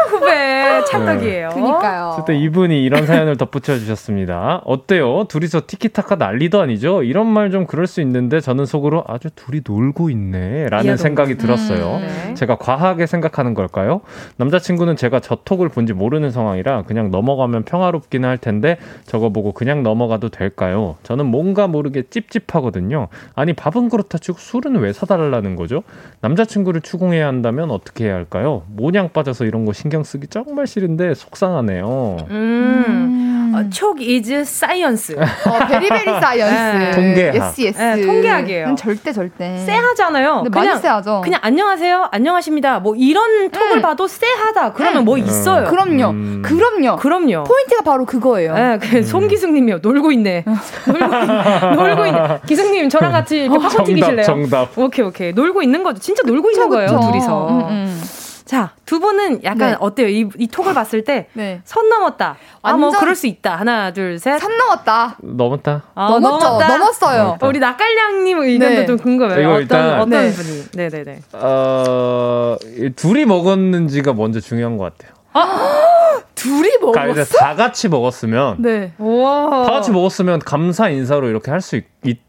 [0.10, 0.55] 후배
[0.86, 1.50] 찰떡이에요.
[1.50, 1.54] 네.
[1.56, 2.10] 그니까요.
[2.14, 4.62] 어쨌든 이분이 이런 사연을 덧붙여 주셨습니다.
[4.66, 5.26] 어때요?
[5.28, 7.04] 둘이서 티키타카 난리도 아니죠?
[7.04, 11.98] 이런 말 좀 그럴 수 있는데 저는 속으로 아주 둘이 놀고 있네라는 생각이 들었어요.
[11.98, 12.34] 음, 네.
[12.34, 14.02] 제가 과하게 생각하는 걸까요?
[14.38, 19.84] 남자친구는 제가 저 톡을 본지 모르는 상황이라 그냥 넘어가면 평화롭기는 할 텐데 저거 보고 그냥
[19.84, 20.96] 넘어가도 될까요?
[21.04, 23.08] 저는 뭔가 모르게 찝찝하거든요.
[23.36, 25.84] 아니 밥은 그렇다 치고 술은 왜 사달라는 거죠?
[26.22, 28.64] 남자친구를 추궁해야 한다면 어떻게 해야 할까요?
[28.68, 32.18] 모냥 빠져서 이런 거 신경 쓰기 정말 싫은데 속상하네요.
[32.30, 32.86] 음.
[32.88, 33.52] 음.
[33.56, 35.16] 어, 촉 is science.
[35.16, 36.54] 어, very very science.
[36.78, 36.92] 네.
[36.92, 37.36] 통계학.
[37.36, 37.78] yes yes.
[37.78, 38.76] 네, 통계학이에요.
[38.78, 39.58] 절대 절대.
[39.66, 40.44] 쎄하잖아요.
[40.52, 41.22] 그냥 쎄하죠.
[41.24, 42.10] 그냥 안녕하세요.
[42.12, 42.80] 안녕하십니다.
[42.80, 43.82] 뭐 이런 톡을 음.
[43.82, 44.74] 봐도 쎄하다.
[44.74, 45.06] 그러면 음.
[45.06, 45.70] 뭐 있어요.
[45.70, 46.10] 그럼요.
[46.10, 46.42] 음.
[46.44, 46.98] 그럼요.
[46.98, 47.44] 그럼요.
[47.46, 48.54] 포인트가 바로 그거예요.
[48.56, 49.80] 네, 그 송기승 님이요.
[49.82, 50.44] 놀고 있네.
[50.88, 51.76] 놀고, 있네.
[51.76, 52.40] 놀고 있네.
[52.48, 54.26] 기승 님 저랑 같이 이렇게 팝콘 튀기실래요?
[54.26, 54.78] 정답.
[54.78, 55.32] 오케이 오케이.
[55.32, 56.00] 놀고 있는 거죠.
[56.00, 56.88] 진짜 놀고 그쵸, 있는 거예요.
[56.88, 57.12] 그쵸.
[57.12, 58.25] 둘이서.
[58.46, 59.78] 자, 두 분은 약간 네.
[59.80, 60.08] 어때요?
[60.08, 61.62] 이, 이 톡을 봤을 때, 네.
[61.66, 62.38] 선 넘었다.
[62.62, 63.56] 아, 뭐, 그럴 수 있다.
[63.56, 64.38] 하나, 둘, 셋.
[64.40, 65.18] 선 넘었다.
[65.22, 65.82] 넘었다.
[65.96, 66.46] 아, 넘었죠.
[66.46, 66.68] 넘었다.
[66.78, 67.24] 넘었어요.
[67.24, 67.48] 넘었다.
[67.48, 68.86] 우리 낙갈량님 의견도 네.
[68.86, 69.40] 좀 궁금해요.
[69.40, 70.32] 이거 어떤, 일단, 어떤 네.
[70.32, 70.64] 분이.
[70.76, 71.22] 네 네 네.
[71.34, 72.56] 어,
[72.96, 75.16] 둘이 먹었는지가 먼저 중요한 것 같아요.
[75.34, 77.38] 아, 둘이 그러니까 먹었어?
[77.40, 78.94] 다 같이 먹었으면 네.
[78.98, 81.82] 다 같이 먹었으면 감사 인사로 이렇게 할 수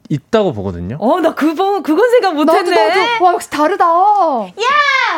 [0.09, 0.97] 있다고 보거든요.
[1.01, 2.71] 어, 나 그건 그건 생각 못 했네.
[2.71, 3.25] 나도, 나도.
[3.25, 3.85] 와, 역시 다르다.
[3.85, 4.51] 야!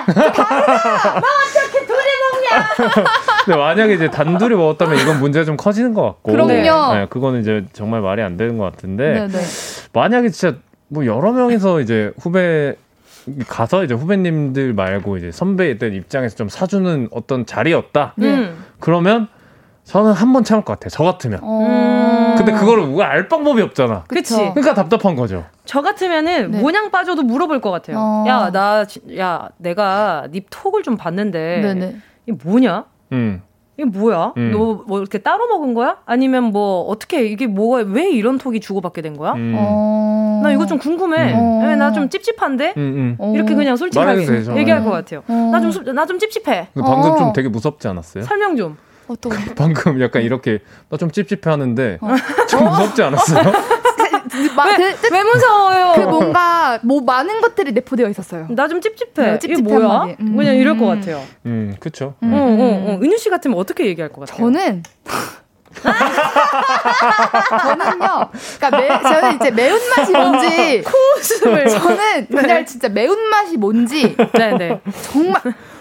[0.05, 1.21] 다르다.
[1.21, 1.99] 나 어떻게 둘이
[2.33, 3.05] 먹냐?
[3.45, 6.33] 근데 만약에 이제 단둘이 먹었다면 이건 문제가 좀 커지는 것 같고.
[6.33, 6.95] 그럼요.
[6.95, 9.15] 네, 그거는 이제 정말 말이 안 되는 것 같은데.
[9.15, 9.29] 네네.
[9.29, 9.41] 네.
[9.93, 10.57] 만약에 진짜
[10.89, 12.77] 뭐 여러 명이서 이제 후배
[13.47, 18.15] 가서 이제 후배님들 말고 이제 선배들 입장에서 좀 사주는 어떤 자리였다.
[18.21, 18.65] 음.
[18.81, 19.29] 그러면
[19.89, 20.91] 저는 한 번 참을 것 같아요.
[20.91, 21.41] 저 같으면.
[21.43, 22.35] 어...
[22.37, 24.05] 근데 그거를 누가 알 방법이 없잖아.
[24.07, 24.35] 그치.
[24.37, 25.45] 그러니까 답답한 거죠.
[25.65, 26.61] 저 같으면은 네.
[26.61, 27.97] 모냥 빠져도 물어볼 것 같아요.
[27.99, 28.25] 어...
[28.29, 28.85] 야, 나,
[29.19, 31.61] 야, 내가 네 톡을 좀 봤는데.
[31.63, 31.97] 네네.
[32.27, 32.85] 이게 뭐냐?
[33.13, 33.43] 음.
[33.79, 34.35] 이게 뭐야?
[34.37, 34.51] 음.
[34.51, 35.97] 너뭐 이렇게 따로 먹은 거야?
[36.05, 39.33] 아니면 뭐 어떻게 이게 뭐가 왜 이런 톡이 주고받게 된 거야?
[39.33, 39.55] 음.
[39.57, 40.41] 어...
[40.43, 41.33] 나 이거 좀 궁금해.
[41.33, 41.61] 음.
[41.67, 43.35] 네, 나좀 찝찝한데 음, 음.
[43.35, 44.27] 이렇게 그냥 솔직하게
[44.59, 45.23] 얘기할 것 같아요.
[45.29, 45.33] 어...
[45.53, 46.69] 나좀 나 좀 찝찝해.
[46.75, 47.17] 방금 어...
[47.17, 48.25] 좀 되게 무섭지 않았어요?
[48.25, 48.77] 설명 좀.
[49.09, 50.59] 어떤 방금 약간 이렇게
[50.91, 52.09] 나 좀 찝찝해 하는데 어.
[52.49, 53.53] 좀 무섭지 않았어요?
[54.55, 55.93] 마, 왜, 그, 왜 무서워요?
[55.97, 58.47] 그 뭔가 뭐 많은 것들이 내포되어 있었어요.
[58.51, 59.33] 나 좀 찝찝해.
[59.33, 60.17] 네, 이게 뭐야?
[60.21, 60.37] 음.
[60.37, 61.23] 그냥 이럴 것 같아요.
[61.47, 62.15] 음, 그렇죠.
[62.23, 62.33] 음.
[62.35, 62.99] 어, 어, 어.
[63.03, 64.39] 은유 씨 같으면 어떻게 얘기할 것 같아요?
[64.39, 64.83] 저는
[67.61, 70.83] 저는요, 그러니까 매, 저는 이제 매운맛이 뭔지,
[71.43, 71.69] 코웃음을.
[71.69, 72.65] 저는 네.
[72.65, 74.57] 진짜 매운맛이 뭔지, 네네.
[74.59, 74.81] 네.
[75.03, 75.41] 정말,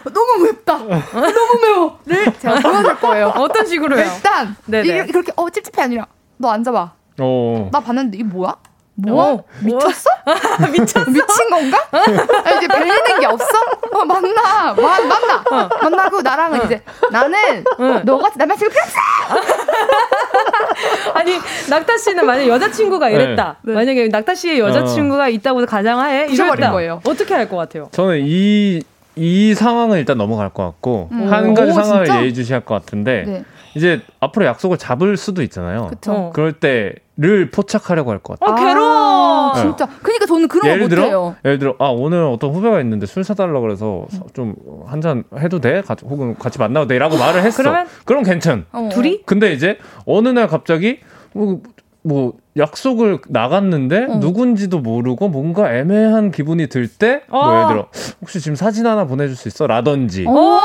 [0.10, 0.78] 너무 맵다!
[1.14, 2.00] 너무 매워!
[2.06, 3.28] 를 제가 보여줄 거예요.
[3.36, 4.04] 어떤 식으로요?
[4.04, 4.88] 일단, 네네.
[4.88, 5.06] 네.
[5.08, 6.06] 이렇게, 어, 찝찝해 아니라,
[6.38, 6.92] 너 앉아봐.
[7.20, 7.70] 어.
[7.72, 8.56] 나 봤는데, 이게 뭐야?
[9.00, 9.34] 뭐?
[9.34, 10.10] 어, 미쳤어?
[10.72, 11.12] 미쳤어?
[11.12, 11.88] 미친 건가?
[11.92, 13.46] 아, 이제 별리는 게 없어?
[13.94, 14.74] 어, 만나.
[14.74, 15.44] 마, 만나.
[15.52, 15.70] 어.
[15.84, 16.64] 만나고 나랑은 어.
[16.64, 16.82] 이제
[17.12, 18.02] 나는 응.
[18.06, 18.98] 너같이 남자친구 필요 없어!
[21.14, 21.38] 아니,
[21.70, 23.58] 낙타 씨는 만약 여자친구가 이랬다.
[23.64, 23.74] 네.
[23.74, 25.30] 만약에 낙타 씨의 여자친구가 어.
[25.30, 26.72] 있다고 가정하에 이랬다.
[26.72, 27.02] 거예요.
[27.06, 27.88] 어떻게 할 것 같아요?
[27.92, 28.82] 저는 이,
[29.18, 31.32] 이 상황은 일단 넘어갈 것 같고, 음.
[31.32, 32.22] 한 가지 오, 상황을 진짜?
[32.22, 33.44] 예의주시할 것 같은데, 네.
[33.76, 35.88] 이제 앞으로 약속을 잡을 수도 있잖아요.
[35.88, 36.32] 그쵸.
[36.34, 38.56] 그럴 때를 포착하려고 할 것 같아요.
[38.56, 39.54] 아, 괴로워.
[39.56, 39.62] 네.
[39.62, 39.88] 진짜.
[40.02, 41.08] 그러니까 저는 그런 예를 거 못해요.
[41.10, 44.56] 들어, 예를 들어, 아, 오늘 어떤 후배가 있는데 술 사달라고 그래서 좀
[44.88, 45.82] 한 잔 해도 돼?
[45.82, 46.98] 같이, 혹은 같이 만나도 돼?
[46.98, 47.62] 라고 말을 했어.
[47.62, 47.88] 그러면?
[48.06, 48.66] 그럼 괜찮.
[48.72, 48.90] 어.
[48.92, 49.22] 둘이?
[49.26, 51.00] 근데 이제 어느 날 갑자기
[51.34, 51.62] 뭐,
[52.08, 54.16] 뭐 약속을 나갔는데 어.
[54.16, 57.88] 누군지도 모르고 뭔가 애매한 기분이 들 때뭐 예를 들어
[58.22, 59.68] 혹시 지금 사진 하나 보내줄 수 있어?
[59.68, 60.60] 라든지 어.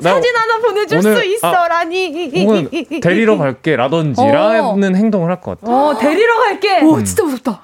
[0.00, 2.68] 사진 하나 보내줄 오늘, 수 있어라니 아, 혹은
[3.00, 4.30] 데리러 갈게 라든지 어.
[4.30, 7.62] 라는 행동을 할 것 같아 어 데리러 갈게 오 진짜 무섭다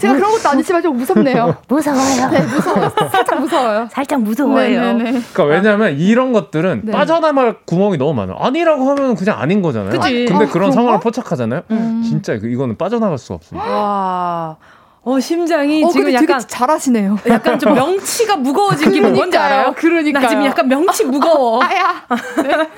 [0.00, 1.56] 제가 그런 것도 아니지만 좀 무섭네요.
[1.68, 2.30] 무서워요.
[2.30, 2.92] 네, 무서워요.
[3.10, 3.88] 살짝 무서워요.
[3.90, 4.68] 살짝 무서워요.
[4.68, 4.92] 네네네.
[4.92, 5.20] 네, 네.
[5.32, 6.92] 그러니까 왜냐하면 이런 것들은 네.
[6.92, 8.36] 빠져나갈 구멍이 너무 많아요.
[8.38, 9.98] 아니라고 하면 그냥 아닌 거잖아요.
[9.98, 10.26] 그치?
[10.26, 10.72] 근데 아, 그런?
[10.72, 11.62] 상황을 포착하잖아요.
[11.70, 12.02] 음.
[12.06, 13.68] 진짜 이거는 빠져나갈 수가 없습니다.
[13.68, 14.56] 와.
[15.04, 17.18] 어 심장이 어, 지금 약간 잘하시네요.
[17.26, 19.74] 약간 좀 명치가 무거워진 기분 뭔지 알아요?
[19.76, 21.60] 그러니까 나 지금 약간 명치 무거워.
[21.62, 22.06] 아야.
[22.40, 22.68] 네.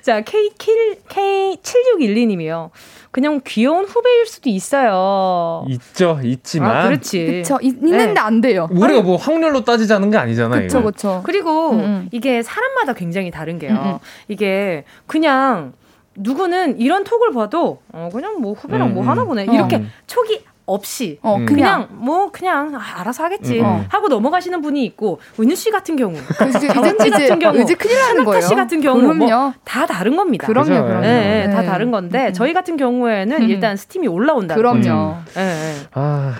[0.00, 0.74] 자 K K
[1.08, 2.70] K 7612님이요.
[3.12, 5.66] 그냥 귀여운 후배일 수도 있어요.
[5.68, 6.76] 있죠, 있지만.
[6.76, 7.42] 아, 그렇지.
[7.42, 7.58] 그쵸.
[7.60, 8.14] 있는데 네.
[8.18, 8.68] 안 돼요.
[8.70, 10.62] 우리가 뭐 확률로 따지자는 게 아니잖아요.
[10.62, 11.20] 그쵸, 그쵸.
[11.22, 12.08] 그리고 음, 음.
[12.10, 13.72] 이게 사람마다 굉장히 다른 게요.
[13.72, 13.98] 음, 음.
[14.28, 15.74] 이게 그냥
[16.16, 19.82] 누구는 이런 톡을 봐도 어 그냥 뭐 후배랑 음, 뭐 하나 보네 이렇게 어.
[20.06, 21.46] 촉이 없이 어, 음.
[21.46, 23.64] 그냥 뭐 그냥 아, 알아서 하겠지 음.
[23.64, 23.84] 어.
[23.88, 26.14] 하고 넘어가시는 분이 있고 은유 씨 같은 경우,
[26.72, 28.40] 정은지 같은 경우, 이제 큰일 나는 거예요.
[28.42, 30.46] 씨 같은 경우 뭐 다 다른 겁니다.
[30.46, 31.00] 그럼요, 그럼요.
[31.00, 31.52] 네, 네.
[31.52, 32.32] 다 다른 건데 음.
[32.32, 33.48] 저희 같은 경우에는 음.
[33.48, 34.54] 일단 스팀이 올라온다.
[34.54, 35.16] 그럼요.
[35.34, 35.74] 네, 네.
[35.94, 36.34] 아.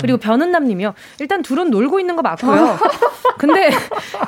[0.00, 0.94] 그리고 변은남님이요.
[1.20, 2.76] 일단 둘은 놀고 있는 거 맞고요.
[3.38, 3.70] 근데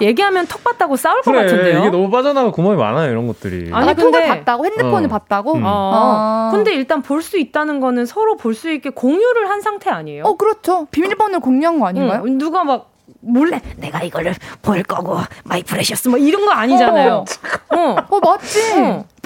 [0.01, 1.79] 얘기하면 턱 봤다고 싸울 그래, 것 같은데요.
[1.81, 3.71] 이게 너무 빠져나갈 구멍이 많아요 이런 것들이.
[3.73, 5.09] 아니 아, 근데 봤다고 핸드폰을 어.
[5.09, 5.55] 봤다고.
[5.55, 5.63] 음.
[5.65, 5.69] 어.
[5.69, 6.49] 어.
[6.53, 10.25] 근데 일단 볼 수 있다는 거는 서로 볼 수 있게 공유를 한 상태 아니에요?
[10.25, 10.87] 어 그렇죠.
[10.91, 12.23] 비밀번호를 공유한 거 아닌가요?
[12.27, 12.39] 응.
[12.39, 12.91] 누가 막
[13.21, 17.25] 몰래 내가 이거를 볼 거고 my precious 뭐 이런 거 아니잖아요.
[17.71, 17.97] 어, 어.
[18.09, 18.73] 어 맞지.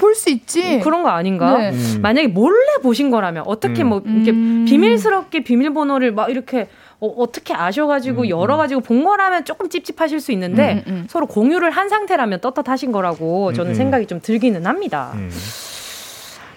[0.01, 0.05] 어.
[0.11, 0.75] 볼수 있지.
[0.75, 1.57] 뭐 그런 거 아닌가?
[1.57, 1.69] 네.
[1.71, 1.99] 음.
[2.01, 4.03] 만약에 몰래 보신 거라면 어떻게 뭐 음.
[4.05, 4.65] 뭐 이렇게 음.
[4.67, 6.67] 비밀스럽게 비밀번호를 막 이렇게
[6.99, 8.29] 어, 떻게 아셔가지고 음, 음.
[8.29, 13.73] 열어가지고 본 거라면 조금 찝찝하실 수 있는데 음, 서로 공유를 한 상태라면 떳떳하신 거라고 저는
[13.73, 15.11] 생각이 좀 들기는 합니다.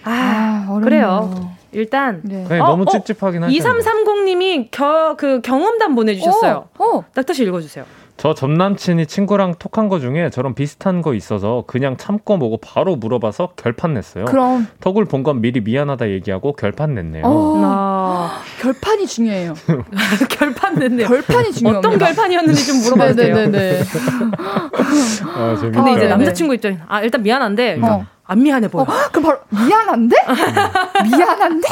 [0.03, 1.55] 아, 아 그래요.
[1.71, 2.45] 일단 네.
[2.47, 3.55] 네, 너무 어, 찝찝하긴 하죠.
[3.57, 6.69] 2330님이 겨, 그 경험담 보내주셨어요.
[6.77, 7.03] 어, 어.
[7.15, 7.85] 낙타 씨 읽어주세요.
[8.17, 13.49] 저 전남친이 친구랑 톡한 거 중에 저런 비슷한 거 있어서 그냥 참고 보고 바로 물어봐서
[13.57, 14.25] 결판 냈어요.
[14.25, 17.23] 그럼 톡을 본 건 미리 미안하다 얘기하고 결판 냈네요.
[17.25, 19.53] 어, 아, 결판이 중요해요.
[20.29, 21.07] 결판 냈네요.
[21.07, 21.79] 결판이 중요해요.
[21.79, 23.35] 어떤 결판이었는지 좀 물어봐도 돼요.
[23.35, 23.81] 네네네.
[25.35, 25.83] 아, 재밌다.
[25.83, 28.05] 근데 이제 남자친구 입장에 아 일단 미안한데 어.
[28.23, 28.83] 안 미안해 보여.
[28.83, 30.15] 어, 그럼 바로 미안한데?
[31.17, 31.67] 미안한데?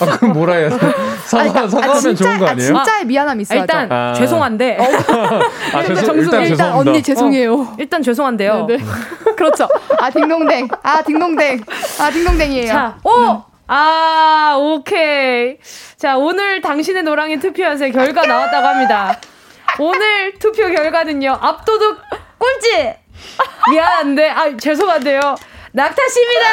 [0.00, 0.76] 아, 그럼 뭐라 해야 돼?
[1.24, 2.76] 사과, 그러니까, 사과하면 아, 진짜, 좋은 거 아니에요?
[2.76, 3.60] 아, 진짜의 미안함이 있어요.
[3.60, 4.14] 일단 아.
[4.14, 4.76] 죄송한데.
[4.78, 4.84] 어.
[5.76, 7.54] 아, 죄송, 정수, 일단, 일단 언니 죄송해요.
[7.54, 8.66] 어, 일단 죄송한데요.
[8.66, 8.82] 네네.
[9.36, 9.68] 그렇죠.
[9.98, 10.68] 아 딩동댕.
[10.82, 11.60] 아 딩동댕.
[12.00, 12.72] 아 딩동댕이에요.
[12.72, 13.10] 자, 오.
[13.10, 13.50] 음.
[13.72, 15.58] 아, 오케이.
[15.96, 19.20] 자, 오늘 당신의 노랑이 투표하세 결과 나왔다고 합니다.
[19.78, 21.38] 오늘 투표 결과는요.
[21.40, 21.98] 압도적
[22.38, 22.94] 꼴찌.
[23.70, 25.36] 미안한데, 아, 죄송한데요.
[25.72, 26.48] 낙타씨입니다!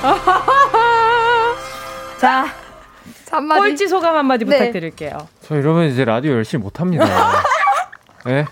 [2.18, 2.46] 자,
[3.30, 3.60] 한마디.
[3.60, 4.58] 꼴찌 소감 한마디 네.
[4.58, 5.28] 부탁드릴게요.
[5.42, 7.06] 저 이러면 이제 라디오 열심히 못합니다.
[8.26, 8.44] 네?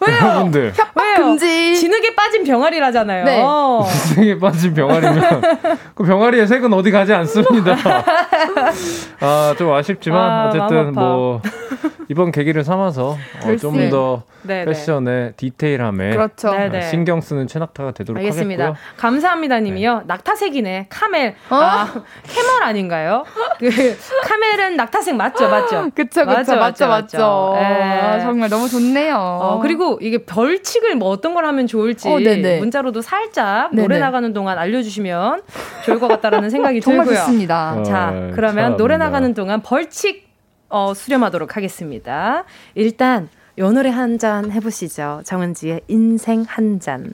[0.00, 0.16] 왜요?
[0.16, 0.72] 여러분들.
[0.94, 1.16] 왜요?
[1.16, 1.76] 금지.
[1.76, 3.24] 진흙에 빠진 병아리라잖아요.
[3.24, 3.42] 네.
[4.08, 5.42] 진흙에 빠진 병아리면
[5.94, 7.76] 그 병아리의 색은 어디 가지 않습니다.
[9.20, 11.40] 아, 좀 아쉽지만 아, 어쨌든 뭐
[12.08, 16.48] 이번 계기를 삼아서 어, 좀더 패션의 디테일함에 그렇죠.
[16.50, 18.64] 어, 신경 쓰는 최낙타가 되도록 알겠습니다.
[18.64, 18.82] 하겠고요.
[18.96, 19.98] 감사합니다 님이요.
[20.00, 20.04] 네.
[20.06, 20.86] 낙타색이네.
[20.88, 21.36] 카멜.
[21.50, 21.54] 어?
[21.56, 21.86] 아,
[22.24, 23.24] 캐멀 아닌가요?
[23.58, 25.48] 그 카멜은 낙타색 맞죠?
[25.48, 25.90] 맞죠?
[25.94, 26.24] 그쵸, 그쵸.
[26.26, 26.88] 맞죠, 맞죠.
[26.88, 26.88] 맞죠.
[26.88, 27.52] 맞죠.
[27.56, 28.00] 네.
[28.00, 29.16] 아, 정말 너무 좋네요.
[29.62, 32.18] 어, 그리고 이게 벌칙을 뭐 어떤 걸 하면 좋을지 어,
[32.58, 33.82] 문자로도 살짝 네네.
[33.82, 35.42] 노래 나가는 동안 알려주시면
[35.84, 37.20] 좋을 것 같다라는 생각이 정말 들고요.
[37.24, 37.82] 좋습니다.
[37.84, 40.28] 자, 어, 그러면 참, 노래 나가는 동안 벌칙
[40.68, 42.44] 어, 수렴하도록 하겠습니다.
[42.74, 45.20] 일단 요 노래 한 잔 해보시죠.
[45.24, 47.12] 정은지의 인생 한 잔.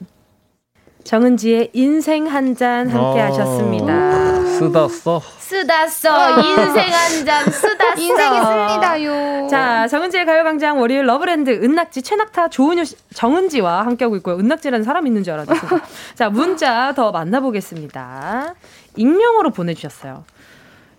[1.03, 3.25] 정은지의 인생 한 잔 함께 어.
[3.25, 4.28] 하셨습니다.
[4.59, 5.21] 쓰다 써.
[5.39, 6.39] 쓰다 써.
[6.41, 8.01] 인생 한 잔 쓰다 써.
[8.01, 9.47] 인생이 씁니다요.
[9.49, 12.83] 자, 정은지의 가요광장 월요일 러브랜드 은낙지 최낙타 조은유
[13.13, 14.35] 정은지와 함께하고 있고요.
[14.37, 15.59] 은낙지라는 사람 있는 줄 알았어요.
[16.15, 18.53] 자, 문자 더 만나보겠습니다.
[18.95, 20.23] 익명으로 보내주셨어요.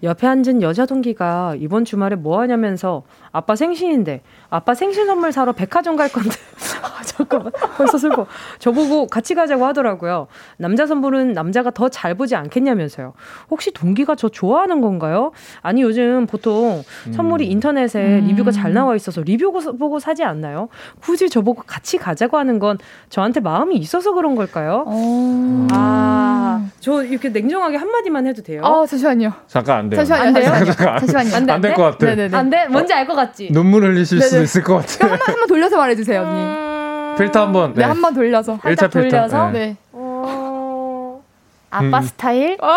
[0.02, 3.02] 옆에 앉은 여자 동기가 이번 주말에 뭐 하냐면서
[3.32, 6.30] 아빠 생신인데 아빠 생신 선물 사러 백화점 갈 건데
[6.82, 8.27] 아, 잠깐만 벌써 슬퍼
[8.59, 10.27] 저보고 같이 가자고 하더라고요.
[10.57, 13.12] 남자 선물은 남자가 더 잘 보지 않겠냐면서요.
[13.51, 15.33] 혹시 동기가 저 좋아하는 건가요?
[15.61, 17.51] 아니 요즘 보통 선물이 음.
[17.51, 18.27] 인터넷에 음.
[18.29, 20.68] 리뷰가 잘 나와 있어서 리뷰 보고 사지 않나요?
[21.03, 24.85] 굳이 저보고 같이 가자고 하는 건 저한테 마음이 있어서 그런 걸까요?
[24.87, 25.66] 어...
[25.73, 28.62] 아저 이렇게 냉정하게 한마디만 해도 돼요?
[28.64, 29.33] 아 잠시만요.
[29.47, 30.05] 잠깐 안 돼요.
[30.05, 30.25] 잠시만요.
[30.27, 30.75] 안 돼요?
[31.01, 31.53] 잠시만요.
[31.55, 32.07] 안될것 같아.
[32.07, 32.37] 네네네.
[32.37, 32.66] 안 돼?
[32.68, 33.51] 뭔지 알 것 같지?
[33.53, 34.29] 눈물 흘리실 네네.
[34.29, 35.11] 수도 있을 것 같아요.
[35.11, 36.41] 한번 한번 돌려서 말해주세요, 언니.
[36.41, 36.80] 음...
[37.18, 37.74] 필터 한번.
[37.74, 38.58] 네, 네 한번 돌려서.
[38.62, 39.50] 살짝 돌려서.
[39.50, 39.58] 네.
[39.58, 39.76] 네.
[39.92, 41.22] 어...
[41.70, 42.02] 아빠 음.
[42.02, 42.56] 스타일?
[42.61, 42.66] 어?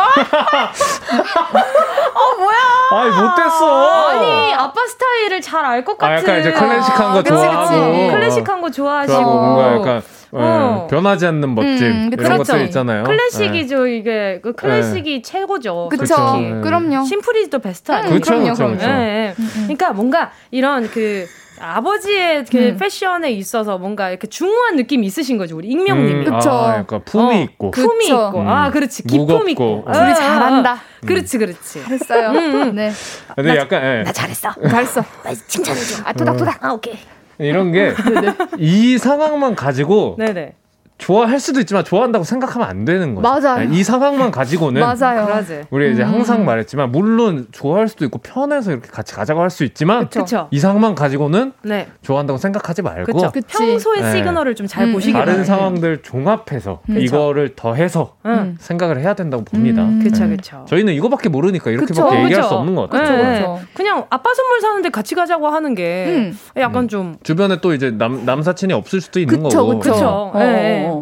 [2.13, 2.57] 어 뭐야?
[2.91, 4.09] 아니 못됐어.
[4.09, 6.15] 아니 아빠 스타일을 잘 알 것 같은.
[6.15, 8.11] 아, 약간 이제 클래식한 거 아, 좋아하고.
[8.11, 9.21] 클래식한 거 좋아하시고.
[9.21, 10.83] 뭔가 약간 어.
[10.83, 10.87] 어.
[10.89, 12.37] 변하지 않는 멋짐 음, 이런 그렇죠.
[12.53, 13.03] 것들 있잖아요.
[13.03, 13.97] 클래식이죠 네.
[13.97, 15.21] 이게 그 클래식이 네.
[15.21, 15.89] 최고죠.
[15.89, 16.37] 그렇죠.
[16.37, 16.59] 네.
[16.61, 17.03] 그럼요.
[17.05, 18.09] 심플이즈도 베스트 아니에요.
[18.09, 18.31] 그렇죠.
[18.31, 18.53] 그럼요.
[18.53, 19.61] 음, 음.
[19.63, 21.27] 그러니까 뭔가 이런 그
[21.59, 22.77] 아버지의 그 음.
[22.77, 26.13] 패션에 있어서 뭔가 이렇게 중후한 느낌이 있으신 거죠 우리 익명님이.
[26.19, 26.49] 음, 그렇죠.
[26.51, 27.71] 아, 그러니까 품이 어, 있고.
[27.71, 28.27] 품이 그쵸.
[28.27, 28.41] 있고.
[28.41, 29.03] 아 그렇지.
[29.03, 29.85] 기품 있고.
[29.91, 30.73] 둘이 아, 잘한다.
[30.73, 31.83] 아, 그렇지 그렇지.
[31.83, 32.29] 잘했어요.
[32.29, 32.91] 음, 네.
[33.35, 34.03] 근데 나, 약간 예.
[34.03, 34.51] 나 잘했어.
[34.69, 35.03] 잘했어.
[35.47, 36.03] 칭찬해줘.
[36.05, 36.63] 아 토닥토닥.
[36.63, 36.97] 아 오케이.
[37.39, 37.93] 이런 게
[38.59, 40.53] 이 상황만 가지고 네네.
[40.97, 43.27] 좋아할 수도 있지만 좋아한다고 생각하면 안 되는 거죠.
[43.27, 43.69] 맞아요.
[43.71, 45.27] 이 상황만 가지고는 맞아요.
[45.69, 46.07] 우리 이제 음.
[46.13, 50.47] 항상 말했지만 물론 좋아할 수도 있고 편해서 이렇게 같이 가자고 할 수 있지만 그쵸.
[50.49, 51.87] 이 상황만 가지고는 네.
[52.01, 53.31] 좋아한다고 생각하지 말고 그쵸.
[53.47, 54.11] 평소의 네.
[54.13, 55.33] 시그널을 좀 잘 보시기 바랍니다.
[55.33, 56.99] 다른 상황들 종합해서 그쵸.
[56.99, 58.55] 이거를 더해서 음.
[58.59, 59.83] 생각을 해야 된다고 봅니다.
[59.83, 59.99] 음.
[59.99, 60.65] 그렇죠, 그렇죠.
[60.69, 63.17] 저희는 이거밖에 모르니까 이렇게밖에 얘기할 수 없는 것 같아요.
[63.23, 63.39] 네.
[63.39, 66.39] 그쵸, 그냥 아빠 선물 사는데 같이 가자고 하는 게 음.
[66.57, 69.79] 약간 좀 주변에 또 이제 남 남사친이 없을 수도 있는 그쵸, 거고.
[69.79, 70.31] 그렇죠.
[70.35, 70.87] 네.
[70.87, 70.92] 어.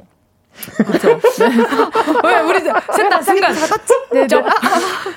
[0.85, 1.19] 그렇죠.
[2.23, 3.53] 왜 우리 셋다 순간
[4.11, 4.45] 네, 쩝.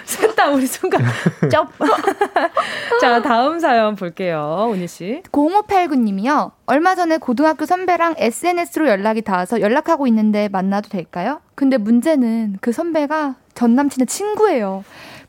[0.05, 1.03] 셋다 우리 순간
[1.51, 1.69] 쩝.
[3.01, 5.23] 자 다음 사연 볼게요, 운희 씨.
[5.33, 6.53] 0589님이요.
[6.67, 11.41] 얼마 전에 고등학교 선배랑 SNS로 연락이 닿아서 연락하고 있는데 만나도 될까요?
[11.55, 14.85] 근데 문제는 그 선배가 전 남친의 친구예요.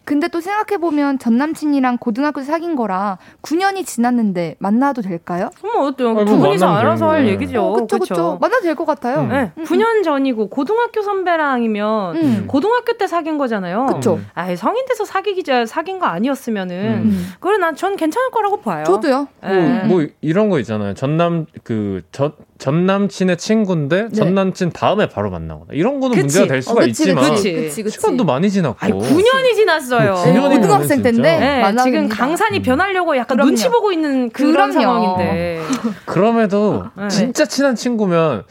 [0.06, 5.50] 근데 또 생각해보면 전 남친이랑 고등학교 사귄 거라 9년이 지났는데 만나도 될까요?
[5.64, 6.24] 뭐 어때요?
[6.26, 7.62] 두 분이서 알아서 할 얘기죠.
[7.64, 8.38] 어, 그쵸, 그쵸.
[8.40, 9.22] 만나도 될 것 같아요.
[9.22, 9.30] 음.
[9.30, 9.52] 네.
[9.58, 9.64] 음.
[9.64, 12.44] 9년 전이고 고등학교 선배랑이면 음.
[12.48, 13.88] 고등학교 때 사귄 거잖아요.
[13.88, 14.20] 그쵸.
[14.36, 16.76] 아 성인 돼서 사귀기 전 사귄 거 아니었으면은
[17.06, 17.34] 음.
[17.40, 18.84] 그래 난 전 괜찮을 거라고 봐요.
[18.86, 19.28] 저도요.
[19.44, 19.84] 네.
[19.86, 20.94] 뭐, 뭐 이런 거 있잖아요.
[20.94, 24.10] 전남 그 전전 남친의 친구인데 네.
[24.12, 26.22] 전 남친 다음에 바로 만나거나 이런 거는 그치.
[26.40, 30.14] 문제가 될 수가 어, 그치, 있지만 그치, 시간도 많이 지났고 아니, 9년이 지났어요.
[30.16, 33.50] 9년이 고등학생 때인데 네, 지금 강산이 변하려고 약간 그럼요.
[33.50, 34.72] 눈치 보고 있는 그런 그럼요.
[34.72, 35.62] 상황인데
[36.06, 37.08] 그럼에도 네.
[37.10, 38.44] 진짜 친한 친구면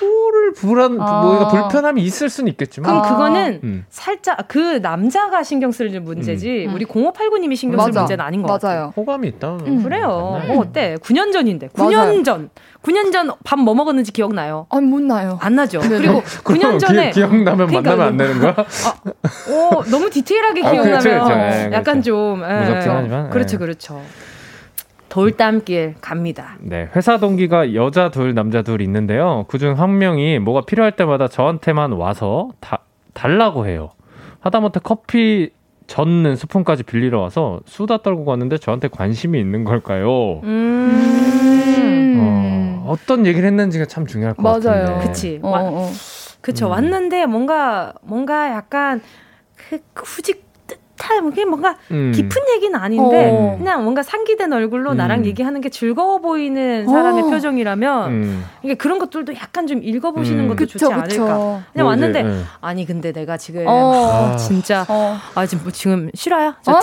[0.00, 1.22] 뭐를 불안 아.
[1.22, 3.84] 뭐 불편함이 있을 수는 있겠지만 그럼 그거는 음.
[3.88, 6.74] 살짝 그 남자가 신경 쓸 문제지 음.
[6.74, 8.58] 우리 0589님이 신경 쓸 문제는 아닌 것 맞아요.
[8.58, 8.92] 같아요.
[8.96, 9.56] 호감이 있다.
[9.66, 9.82] 음.
[9.82, 10.42] 그래요.
[10.46, 10.96] 뭐 어때?
[11.00, 12.22] 9년 전인데 9년 맞아요.
[12.22, 12.50] 전
[12.86, 14.66] 9년 전 밥 뭐 먹었는지 기억나요?
[14.70, 15.38] 아니, 못 나요.
[15.42, 15.80] 안 나죠.
[15.80, 15.98] 네네.
[15.98, 17.10] 그리고 9년 전에.
[17.10, 18.54] 기, 억나면 그러니까, 만나면 안 되는 거야?
[18.58, 21.34] 아, 오, 너무 디테일하게 아, 기억나면 그렇죠, 그렇죠.
[21.36, 22.02] 네, 약간 그렇죠.
[22.02, 22.42] 좀.
[22.48, 22.60] 예.
[22.60, 23.30] 무섭긴 하지만.
[23.30, 23.64] 그렇죠, 네.
[23.64, 24.02] 그렇죠.
[25.08, 26.56] 돌담길 갑니다.
[26.60, 29.46] 네, 회사 동기가 여자 둘, 남자 둘 있는데요.
[29.48, 32.80] 그중 한 명이 뭐가 필요할 때마다 저한테만 와서 다,
[33.14, 33.90] 달라고 해요.
[34.40, 35.50] 하다못해 커피
[35.86, 40.40] 젓는 스푼까지 빌리러 와서 수다 떨고 갔는데 저한테 관심이 있는 걸까요?
[40.42, 42.16] 음.
[42.18, 42.55] 어,
[42.86, 44.86] 어떤 얘기를 했는지가 참 중요할 것 맞아요.
[44.86, 45.06] 같은데.
[45.08, 45.40] 그치.
[45.42, 45.92] 어, 어.
[46.40, 46.66] 그쵸.
[46.66, 46.70] 음.
[46.72, 49.00] 왔는데 뭔가, 뭔가 약간
[49.56, 50.34] 그 굳이
[50.96, 51.20] 좋다.
[51.20, 52.12] 뭐 그게 뭔가 음.
[52.14, 53.56] 깊은 얘기는 아닌데 어.
[53.58, 54.96] 그냥 뭔가 상기된 얼굴로 음.
[54.96, 57.26] 나랑 얘기하는 게 즐거워 보이는 사람의 어.
[57.26, 58.44] 표정이라면 음.
[58.62, 60.48] 이게 그런 것들도 약간 좀 읽어보시는 음.
[60.48, 61.06] 것도 그쵸, 좋지 않을까.
[61.08, 61.62] 그쵸.
[61.72, 62.42] 그냥 뭐 왔는데 이제, 네.
[62.60, 64.32] 아니 근데 내가 지금 어.
[64.32, 65.16] 아, 진짜 어.
[65.34, 66.56] 아 지금 뭐 지금 실화야?
[66.62, 66.80] 저 어?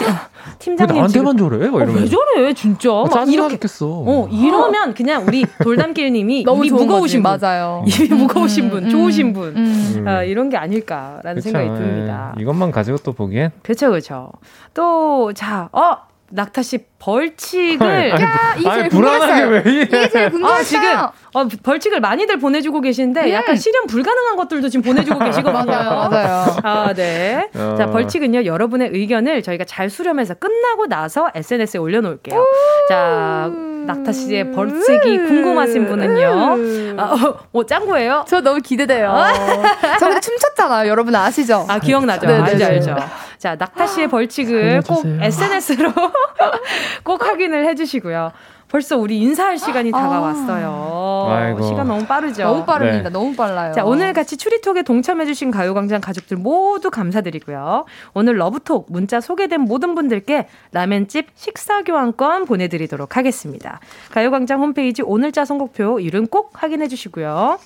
[0.59, 1.69] 팀장님 나한테만 저래?
[1.69, 2.89] 막왜 저래 진짜?
[2.91, 7.83] 아, 이렇게 겠어 어 이러면 그냥 우리 돌담길님이 너무 입이 무거우신 분 맞아요.
[7.87, 12.33] 입이 무거우신 분, 좋으신 분 아, 이런 게 아닐까라는 그쵸, 생각이 듭니다.
[12.37, 12.41] 예.
[12.41, 14.31] 이것만 가지고 또 보기엔 그렇죠, 그렇죠.
[14.73, 15.97] 또 자, 어
[16.29, 19.81] 낙타 씨 벌칙을 아니, 야, 이게 아니, 불안하게 왜 이래?
[19.83, 20.89] 이게 아, 지금
[21.33, 23.29] 어, 벌칙을 많이들 보내주고 계신데 음.
[23.29, 25.65] 약간 실현 불가능한 것들도 지금 보내주고 계시거든요.
[25.65, 26.57] 맞아요, 맞아요.
[26.63, 27.49] 아, 네.
[27.55, 27.75] 어.
[27.77, 32.43] 자, 벌칙은요 여러분의 의견을 저희가 잘 수렴해서 끝나고 나서 SNS에 올려놓을게요.
[32.89, 33.51] 자,
[33.85, 36.95] 낙타 씨의 벌칙이 궁금하신 분은요.
[36.97, 38.25] 아, 어, 어, 짱구예요?
[38.27, 39.13] 저 너무 기대돼요.
[39.99, 40.89] 저 춤췄잖아요.
[40.89, 41.65] 여러분 아시죠?
[41.67, 42.27] 아, 기억나죠?
[42.27, 42.65] 네, 네 알죠, 네.
[42.65, 42.95] 알죠.
[43.37, 45.91] 자, 낙타 씨의 벌칙을 꼭 SNS로
[47.03, 48.31] 꼭 확인을 해주시고요.
[48.73, 49.99] 벌써 우리 인사할 시간이 아.
[49.99, 51.27] 다가왔어요.
[51.29, 51.61] 아이고.
[51.61, 52.41] 시간 너무 빠르죠?
[52.41, 53.03] 너무 빠릅니다.
[53.03, 53.09] 네.
[53.13, 53.71] 너무 빨라요.
[53.71, 57.85] 자, 오늘 같이 추리톡에 동참해주신 가요광장 가족들 모두 감사드리고요.
[58.15, 63.79] 오늘 러브톡 문자 소개된 모든 분들께 라멘집 식사교환권 보내드리도록 하겠습니다.
[64.09, 67.59] 가요광장 홈페이지 오늘자 선곡표 이름 꼭 확인해주시고요.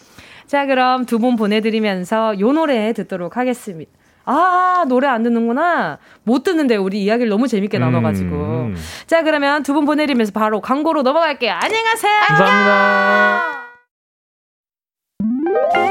[0.46, 3.90] 자, 그럼 두 분 보내드리면서 요 노래 듣도록 하겠습니다.
[4.30, 6.00] 아, 노래 안 듣는구나.
[6.24, 8.36] 못 듣는데 우리 이야기를 너무 재밌게 나눠가지고.
[8.36, 8.76] 음.
[9.08, 11.54] 자, 그러면 두 분 보내드리면서 바로 광고로 넘어갈게요.
[11.54, 12.12] 안녕하세요.
[12.28, 13.58] 감사합니다.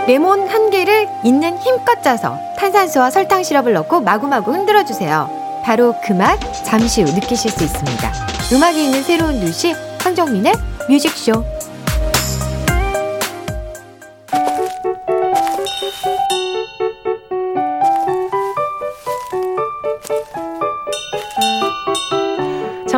[0.06, 5.28] 레몬 한 개를 있는 힘껏 짜서 탄산수와 설탕 시럽을 넣고 마구마구 흔들어 주세요.
[5.64, 8.12] 바로 그 맛 잠시 후 느끼실 수 있습니다.
[8.52, 10.52] 음악이 있는 새로운 뉴시 황정민의
[10.88, 11.44] 뮤직쇼.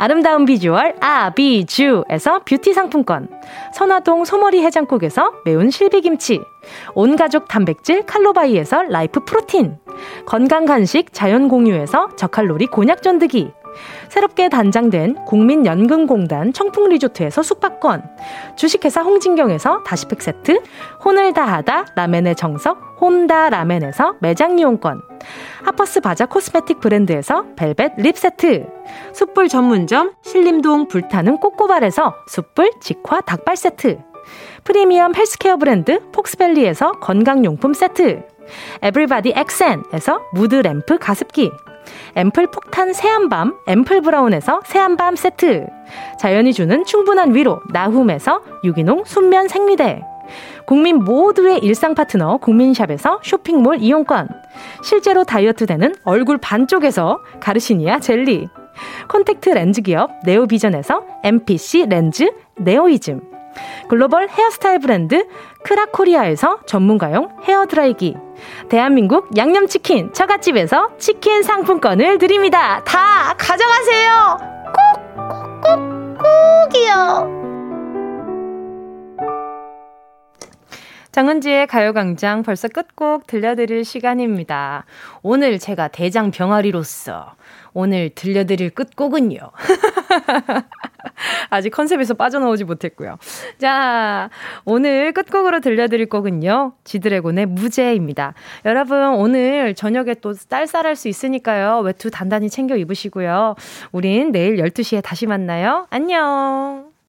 [0.00, 3.28] 아름다운 비주얼 아비주에서 뷰티 상품권,
[3.74, 6.40] 선화동 소머리 해장국에서 매운 실비김치,
[6.94, 9.76] 온가족 단백질 칼로바이에서 라이프 프로틴,
[10.24, 13.50] 건강 간식 자연 공유에서 저칼로리 곤약 쫀득이,
[14.08, 18.02] 새롭게 단장된 국민연금공단 청풍리조트에서 숙박권,
[18.56, 20.62] 주식회사 홍진경에서 다시팩 세트,
[21.04, 25.02] 혼을 다하다 라멘의 정석 혼다 라멘에서 매장 이용권,
[25.64, 28.66] 하퍼스 바자 코스메틱 브랜드에서 벨벳 lip 세트,
[29.12, 33.98] 숯불 전문점 신림동 불타는 꼬꼬발에서 숯불 직화 닭발 세트,
[34.64, 38.22] 프리미엄 헬스케어 브랜드 폭스밸리에서 건강용품 세트,
[38.82, 41.50] 에브리바디 엑센에서 무드 램프 가습기,
[42.14, 45.66] 앰플 폭탄 새한밤 앰플 브라운에서 새한밤 세트,
[46.18, 50.02] 자연이 주는 충분한 위로 나훔에서 유기농 순면 생리대,
[50.66, 54.28] 국민 모두의 일상 파트너 국민샵에서 쇼핑몰 이용권,
[54.82, 58.48] 실제로 다이어트 되는 얼굴 반쪽에서 가르시니아 젤리,
[59.08, 63.20] 콘택트 렌즈 기업 네오비전에서 MPC 렌즈 네오이즘,
[63.88, 65.26] 글로벌 헤어스타일 브랜드
[65.64, 68.16] 크라코리아에서 전문가용 헤어드라이기,
[68.68, 72.82] 대한민국 양념치킨 처갓집에서 치킨 상품권을 드립니다.
[72.84, 74.36] 다 가져가세요!
[74.66, 76.18] 꼭, 꼭, 꼭,
[76.70, 77.38] 꼭이요!
[81.10, 84.84] 정은지의 가요광장 벌써 끝곡 들려드릴 시간입니다.
[85.22, 87.34] 오늘 제가 대장 병아리로서
[87.72, 89.38] 오늘 들려드릴 끝곡은요.
[91.50, 93.18] 아직 컨셉에서 빠져나오지 못했고요.
[93.58, 94.30] 자,
[94.64, 96.72] 오늘 끝곡으로 들려드릴 곡은요.
[96.84, 98.34] 지드래곤의 무죄입니다.
[98.64, 101.80] 여러분, 오늘 저녁에 또 쌀쌀할 수 있으니까요.
[101.80, 103.54] 외투 단단히 챙겨 입으시고요.
[103.92, 105.86] 우린 내일 12시에 다시 만나요.
[105.90, 106.87] 안녕!